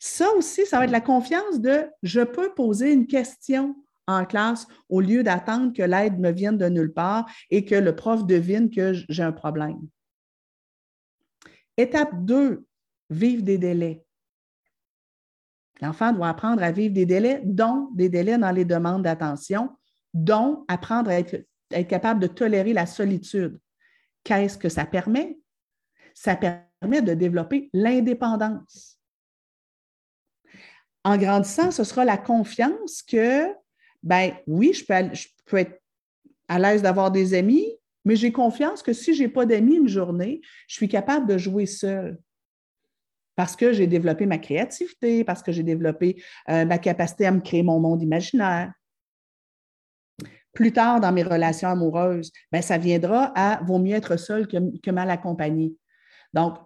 [0.01, 3.77] Ça aussi, ça va être la confiance de je peux poser une question
[4.09, 7.95] en classe au lieu d'attendre que l'aide me vienne de nulle part et que le
[7.95, 9.79] prof devine que j'ai un problème.
[11.77, 12.67] Étape 2,
[13.11, 14.05] vivre des délais.
[15.81, 19.71] L'enfant doit apprendre à vivre des délais, dont des délais dans les demandes d'attention,
[20.13, 23.61] dont apprendre à être, être capable de tolérer la solitude.
[24.25, 25.39] Qu'est-ce que ça permet?
[26.15, 28.99] Ça permet de développer l'indépendance
[31.09, 33.47] en grandissant, ce sera la confiance que,
[34.03, 34.85] ben oui, je
[35.47, 35.81] peux, être
[36.49, 37.67] à l'aise d'avoir des amis,
[38.05, 41.39] mais j'ai confiance que si je n'ai pas d'amis une journée, je suis capable de
[41.39, 42.19] jouer seule.
[43.37, 47.41] parce que j'ai développé ma créativité, parce que j'ai développé euh, ma capacité à me
[47.41, 48.73] créer mon monde imaginaire.
[50.53, 54.91] Plus tard dans mes relations amoureuses, ben, ça viendra à vaut mieux être seul que,
[54.91, 55.77] mal accompagné.
[56.33, 56.59] Donc,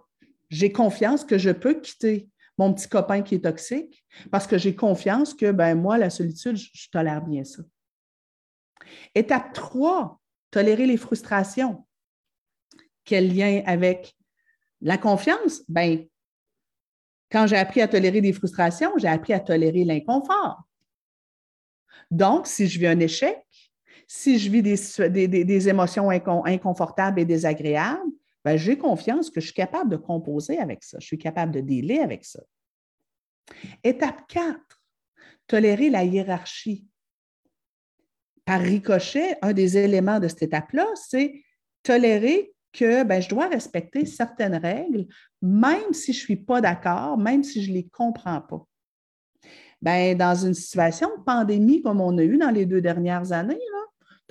[0.49, 2.27] j'ai confiance que je peux quitter
[2.57, 6.55] mon petit copain qui est toxique parce que j'ai confiance que ben, moi, la solitude,
[6.55, 7.63] je, tolère bien ça.
[9.15, 10.19] Étape 3,
[10.51, 11.85] tolérer les frustrations.
[13.05, 14.15] Quel lien avec
[14.81, 15.61] la confiance?
[15.67, 16.05] Ben,
[17.31, 20.61] quand j'ai appris à tolérer des frustrations, j'ai appris à tolérer l'inconfort.
[22.11, 23.43] Donc, si je vis un échec,
[24.07, 28.11] si je vis des, émotions inconfortables et désagréables,
[28.45, 31.99] j'ai confiance que je suis capable de composer avec ça, je suis capable de dealer
[31.99, 32.41] avec ça.
[33.83, 34.57] Étape 4,
[35.47, 36.85] tolérer la hiérarchie.
[38.45, 41.33] Par ricochet, un des éléments de cette étape-là, c'est
[41.81, 45.05] tolérer que ben, je dois respecter certaines règles,
[45.41, 48.65] même si je ne suis pas d'accord, même si je ne les comprends pas.
[49.81, 53.59] Ben, dans une situation de pandémie comme on a eu dans les deux dernières années,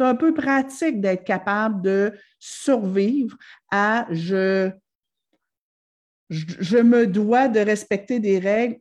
[0.03, 3.37] c'est un peu pratique d'être capable de survivre
[3.71, 4.71] à je,
[6.29, 8.81] je, me dois de respecter des règles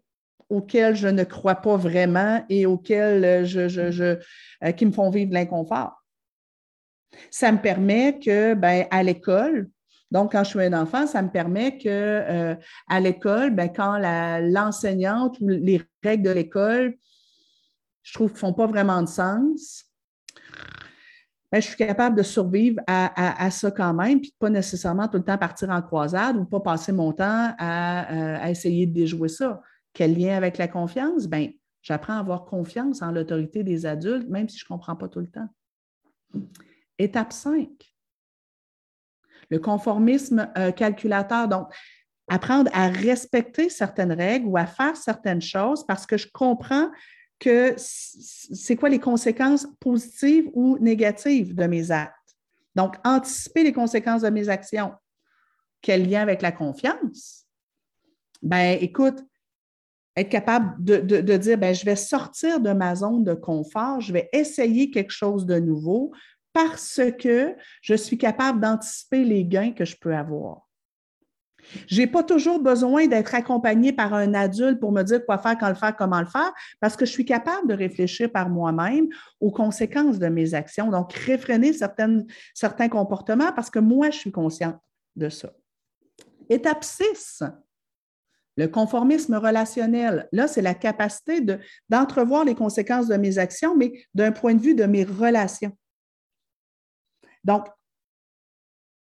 [0.49, 4.17] auxquelles je ne crois pas vraiment et auxquelles je, je,
[4.63, 6.03] euh, qui me font vivre l'inconfort.
[7.29, 9.69] Ça me permet que, ben, à l'école,
[10.09, 12.55] donc, quand je suis un enfant, ça me permet que euh,
[12.89, 16.97] à l'école, ben, quand l'enseignante ou les règles de l'école,
[18.01, 19.90] je trouve, ne font pas vraiment de sens,
[21.51, 25.23] ben, je suis capable de survivre à, ça quand même, puis pas nécessairement tout le
[25.23, 29.27] temps partir en croisade ou pas passer mon temps à, euh, à essayer de déjouer
[29.27, 29.61] ça.
[29.93, 31.27] Quel lien avec la confiance?
[31.27, 31.49] Ben,
[31.81, 35.19] j'apprends à avoir confiance en l'autorité des adultes, même si je ne comprends pas tout
[35.19, 35.49] le temps.
[36.97, 37.67] Étape 5,
[39.49, 41.47] le conformisme euh, calculateur.
[41.47, 41.67] Donc,
[42.29, 46.89] apprendre à respecter certaines règles ou à faire certaines choses parce que je comprends
[47.41, 52.15] que c'est quoi les conséquences positives ou négatives de mes actes?
[52.75, 54.93] Donc, anticiper les conséquences de mes actions.
[55.81, 57.47] Quel lien avec la confiance?
[58.43, 59.25] Ben, écoute,
[60.15, 64.13] être capable de, de, dire, ben, je vais sortir de ma zone de confort, je
[64.13, 66.13] vais essayer quelque chose de nouveau,
[66.53, 70.69] parce que je suis capable d'anticiper les gains que je peux avoir.
[71.87, 75.57] Je n'ai pas toujours besoin d'être accompagné par un adulte pour me dire quoi faire,
[75.57, 79.07] quand le faire, comment le faire, parce que je suis capable de réfléchir par moi-même
[79.39, 80.89] aux conséquences de mes actions.
[80.89, 84.77] Donc, réfréner certains comportements parce que moi, je suis consciente
[85.15, 85.51] de ça.
[86.49, 87.43] Étape 6,
[88.57, 90.27] le conformisme relationnel.
[90.33, 91.41] Là, c'est la capacité
[91.89, 95.71] d'entrevoir les conséquences de mes actions, mais d'un point de vue de mes relations.
[97.43, 97.67] Donc,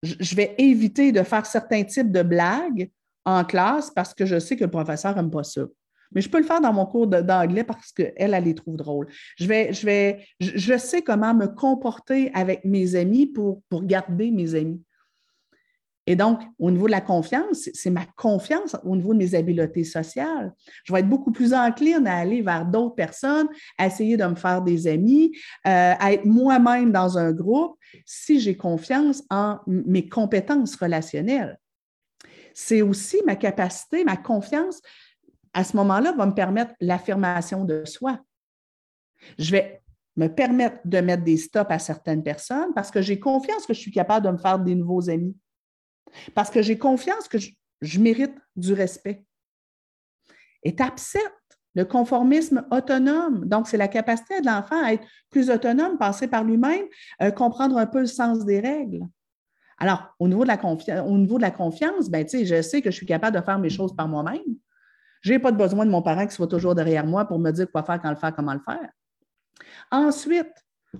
[0.03, 2.91] je vais éviter de faire certains types de blagues
[3.25, 5.63] en classe parce que je sais que le professeur n'aime pas ça.
[6.15, 9.07] Mais je peux le faire dans mon cours d'anglais parce qu'elle, elle les trouve drôles.
[9.39, 14.31] Je, vais, je, vais, je, sais comment me comporter avec mes amis pour, pour garder
[14.31, 14.83] mes amis.
[16.07, 19.85] Et donc, au niveau de la confiance, c'est ma confiance au niveau de mes habiletés
[19.85, 20.53] sociales.
[20.85, 23.49] Je vais être beaucoup plus encline à aller vers d'autres personnes,
[23.79, 25.33] à essayer de me faire des amis,
[25.67, 31.59] euh, à être moi-même dans un groupe si j'ai confiance en mes compétences relationnelles.
[32.53, 34.81] C'est aussi ma capacité, ma confiance,
[35.55, 38.19] à ce moment-là, va me permettre l'affirmation de soi.
[39.39, 39.83] Je vais
[40.17, 43.79] me permettre de mettre des stops à certaines personnes parce que j'ai confiance que je
[43.79, 45.37] suis capable de me faire des nouveaux amis.
[46.35, 49.25] Parce que j'ai confiance que je, mérite du respect.
[50.63, 51.23] Étape 7,
[51.75, 53.47] le conformisme autonome.
[53.47, 56.85] Donc, c'est la capacité de l'enfant à être plus autonome, penser par lui-même,
[57.23, 59.01] euh, comprendre un peu le sens des règles.
[59.79, 63.43] Alors, au niveau de la, de confiance, ben, je sais que je suis capable de
[63.43, 64.41] faire mes choses par moi-même.
[65.23, 67.71] Je n'ai pas besoin de mon parent qui soit toujours derrière moi pour me dire
[67.71, 68.91] quoi faire, quand le faire, comment le faire.
[69.91, 70.53] Ensuite,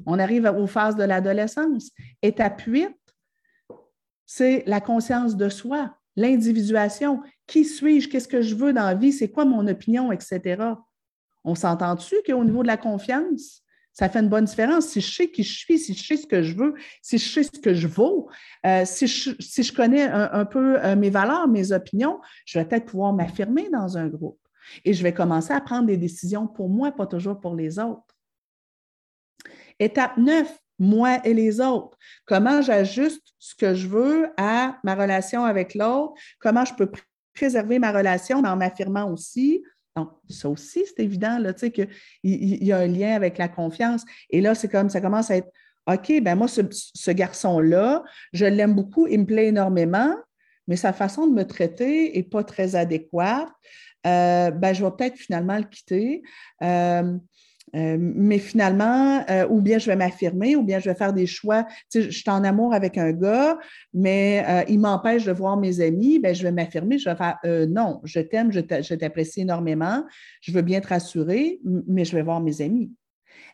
[0.07, 1.91] on arrive aux phases de l'adolescence.
[2.23, 2.89] Étape 8,
[4.35, 7.21] c'est la conscience de soi, l'individuation.
[7.47, 8.09] Qui suis-je?
[8.09, 9.13] Qu'est-ce que je veux dans la vie?
[9.13, 10.57] C'est quoi mon opinion, etc.
[11.45, 13.63] On s'entend dessus qu'au niveau de la confiance,
[13.93, 14.87] ça fait une bonne différence?
[14.87, 16.73] Si je sais qui je suis, si je sais ce que je veux,
[17.03, 18.31] si je sais ce que je vaux,
[18.65, 23.13] euh, si, je, connais un, peu euh, mes valeurs, mes opinions, je vais peut-être pouvoir
[23.13, 24.41] m'affirmer dans un groupe.
[24.87, 28.17] Et je vais commencer à prendre des décisions pour moi, pas toujours pour les autres.
[29.79, 30.51] Étape 9,
[30.83, 31.97] moi et les autres.
[32.27, 36.91] Comment j'ajuste ce que je veux à ma relation avec l'autre, comment je peux
[37.35, 39.63] préserver ma relation en m'affirmant aussi?
[39.95, 41.89] Donc, ça aussi, c'est évident, là, tu sais, qu'il
[42.25, 44.05] y, a un lien avec la confiance.
[44.31, 45.49] Et là, c'est comme ça commence à être
[45.87, 48.03] OK, ben moi, ce, garçon-là,
[48.33, 50.15] je l'aime beaucoup, il me plaît énormément,
[50.67, 53.49] mais sa façon de me traiter n'est pas très adéquate,
[54.07, 56.23] euh, ben, je vais peut-être finalement le quitter.
[56.63, 57.17] Euh,
[57.75, 61.65] euh, mais finalement, ou bien je vais m'affirmer, ou bien je vais faire des choix.
[61.91, 63.59] Tu sais, je suis en amour avec un gars,
[63.95, 66.19] mais il m'empêche de voir mes amis.
[66.19, 67.39] Ben, je vais m'affirmer, je vais faire
[67.69, 70.05] non, je t'aime, je t'apprécie énormément,
[70.41, 72.93] je veux bien te rassurer, mais je vais voir mes amis.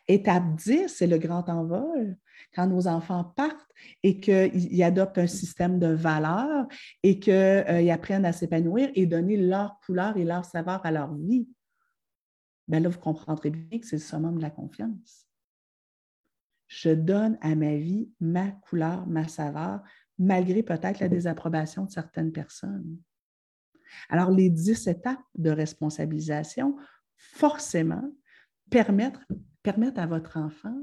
[0.07, 2.17] Étape 10, c'est le grand envol
[2.55, 3.69] quand nos enfants partent
[4.03, 6.67] et qu'ils adoptent un système de valeurs
[7.03, 11.13] et qu'ils euh, apprennent à s'épanouir et donner leur couleur et leur saveur à leur
[11.15, 11.47] vie,
[12.69, 15.27] bien là, vous comprendrez bien que c'est le summum de la confiance.
[16.67, 19.81] Je donne à ma vie ma couleur, ma saveur,
[20.19, 22.97] malgré peut-être la désapprobation de certaines personnes.
[24.09, 26.77] Alors, les dix étapes de responsabilisation,
[27.17, 28.03] forcément,
[28.69, 29.17] permettent,
[29.97, 30.77] à votre enfant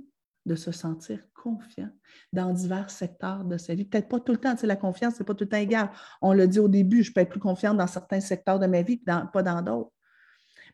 [0.44, 1.90] de se sentir confiant
[2.32, 3.84] dans divers secteurs de sa vie.
[3.84, 5.56] Peut-être pas tout le temps, tu sais, la confiance, ce n'est pas tout le temps
[5.56, 5.90] égal.
[6.22, 8.82] On l'a dit au début, je peux être plus confiante dans certains secteurs de ma
[8.82, 9.95] vie que pas dans d'autres.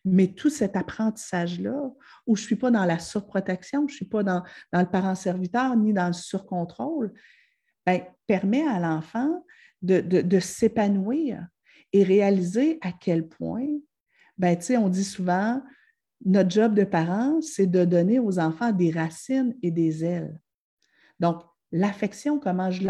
[0.05, 1.90] Mais tout cet apprentissage-là,
[2.26, 4.42] où je ne suis pas dans la surprotection, je ne suis pas dans,
[4.72, 7.12] le parent serviteur ni dans le surcontrôle,
[7.86, 9.44] ben, permet à l'enfant
[9.82, 11.46] de, de s'épanouir
[11.92, 13.66] et réaliser à quel point,
[14.38, 15.62] ben, on dit souvent,
[16.24, 20.38] notre job de parent, c'est de donner aux enfants des racines et des ailes.
[21.20, 21.42] Donc,
[21.73, 22.87] l'affection, comment je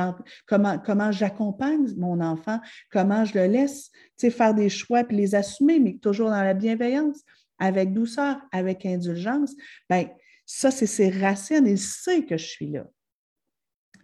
[0.47, 2.61] comment, comment j'accompagne mon enfant,
[2.91, 3.91] comment je le laisse
[4.30, 7.22] faire des choix et les assumer, mais toujours dans la bienveillance,
[7.59, 9.55] avec douceur, avec indulgence,
[9.89, 10.09] bien,
[10.45, 11.66] ça, c'est ses racines.
[11.66, 12.87] Il sait que je suis là.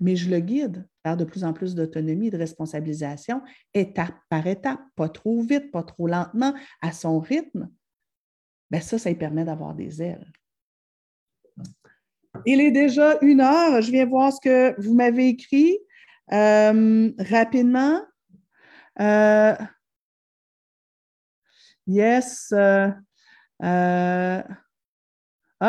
[0.00, 3.42] Mais je le guide vers de plus en plus d'autonomie de responsabilisation,
[3.74, 7.68] étape par étape, pas trop vite, pas trop lentement, à son rythme,
[8.70, 10.30] ben ça, ça lui permet d'avoir des ailes.
[12.46, 13.82] Il est déjà une heure.
[13.82, 15.78] Je viens voir ce que vous m'avez écrit
[16.32, 18.00] euh, rapidement.
[19.00, 19.54] Euh,
[21.86, 22.52] yes.
[22.52, 22.90] Euh,
[23.60, 24.44] ah,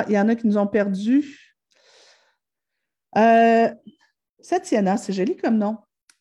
[0.08, 1.38] il y en a qui nous ont perdu.
[4.42, 5.78] Satiana, c'est joli comme nom.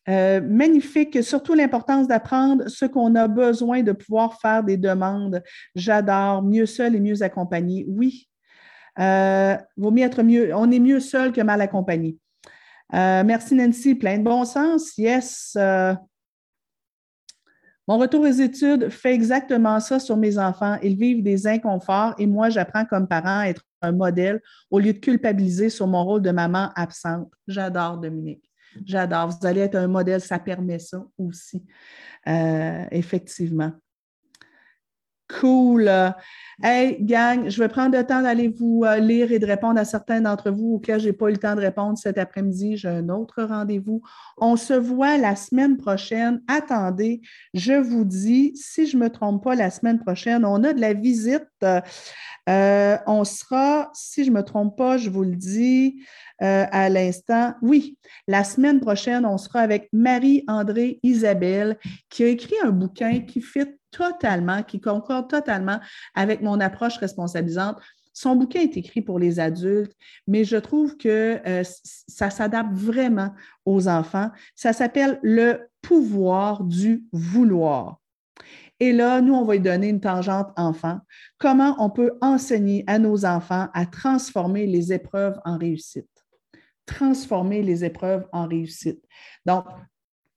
[0.07, 5.43] Magnifique, surtout l'importance d'apprendre ce qu'on a besoin de pouvoir faire des demandes.
[5.75, 7.85] J'adore, mieux seul et mieux accompagné.
[7.87, 8.27] Oui,
[8.99, 12.17] euh, vaut mieux être mieux, on est mieux seul que mal accompagné.
[12.93, 14.97] Euh, merci Nancy, plein de bon sens.
[14.97, 15.57] Yes.
[17.87, 20.77] mon retour aux études fait exactement ça sur mes enfants.
[20.83, 24.41] Ils vivent des inconforts et moi, j'apprends comme parent à être un modèle
[24.71, 27.31] au lieu de culpabiliser sur mon rôle de maman absente.
[27.47, 28.49] J'adore Dominique.
[28.85, 29.29] J'adore.
[29.29, 31.63] Vous allez être un modèle, ça permet ça aussi,
[32.27, 33.71] euh, effectivement.
[35.29, 35.87] Cool.
[36.61, 39.85] Hey, gang, je vais prendre le temps d'aller vous euh, lire et de répondre à
[39.85, 42.77] certains d'entre vous auxquels je n'ai pas eu le temps de répondre cet après-midi.
[42.77, 44.01] J'ai un autre rendez-vous.
[44.37, 46.41] On se voit la semaine prochaine.
[46.47, 47.21] Attendez,
[47.53, 50.81] je vous dis, si je ne me trompe pas, la semaine prochaine, on a de
[50.81, 51.45] la visite.
[52.49, 56.03] Euh, on sera, si je ne me trompe pas, je vous le dis
[56.39, 57.53] à l'instant.
[57.61, 61.77] Oui, la semaine prochaine, on sera avec Marie-André Isabelle
[62.09, 65.79] qui a écrit un bouquin qui fit totalement, qui concorde totalement
[66.15, 67.77] avec mon approche responsabilisante.
[68.13, 69.95] Son bouquin est écrit pour les adultes,
[70.27, 71.63] mais je trouve que euh,
[72.07, 73.33] ça s'adapte vraiment
[73.65, 74.29] aux enfants.
[74.55, 77.99] Ça s'appelle Le pouvoir du vouloir.
[78.79, 80.99] Et là, nous, on va lui donner une tangente enfant.
[81.37, 86.09] Comment on peut enseigner à nos enfants à transformer les épreuves en réussite?
[86.85, 89.03] Transformer les épreuves en réussite.
[89.45, 89.65] Donc,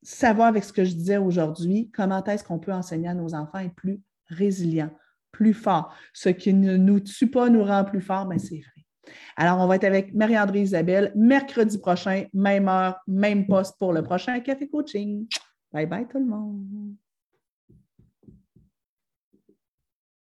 [0.03, 3.35] ça va avec ce que je disais aujourd'hui, comment est-ce qu'on peut enseigner à nos
[3.35, 4.91] enfants à être plus résilients,
[5.31, 5.95] plus forts.
[6.13, 9.17] Ce qui ne nous tue pas nous rend plus forts, mais ben, c'est vrai.
[9.37, 14.03] Alors, on va être avec Marie-André Isabelle mercredi prochain, même heure, même poste pour le
[14.03, 15.27] prochain Café Coaching.
[15.73, 16.97] Bye bye tout le monde.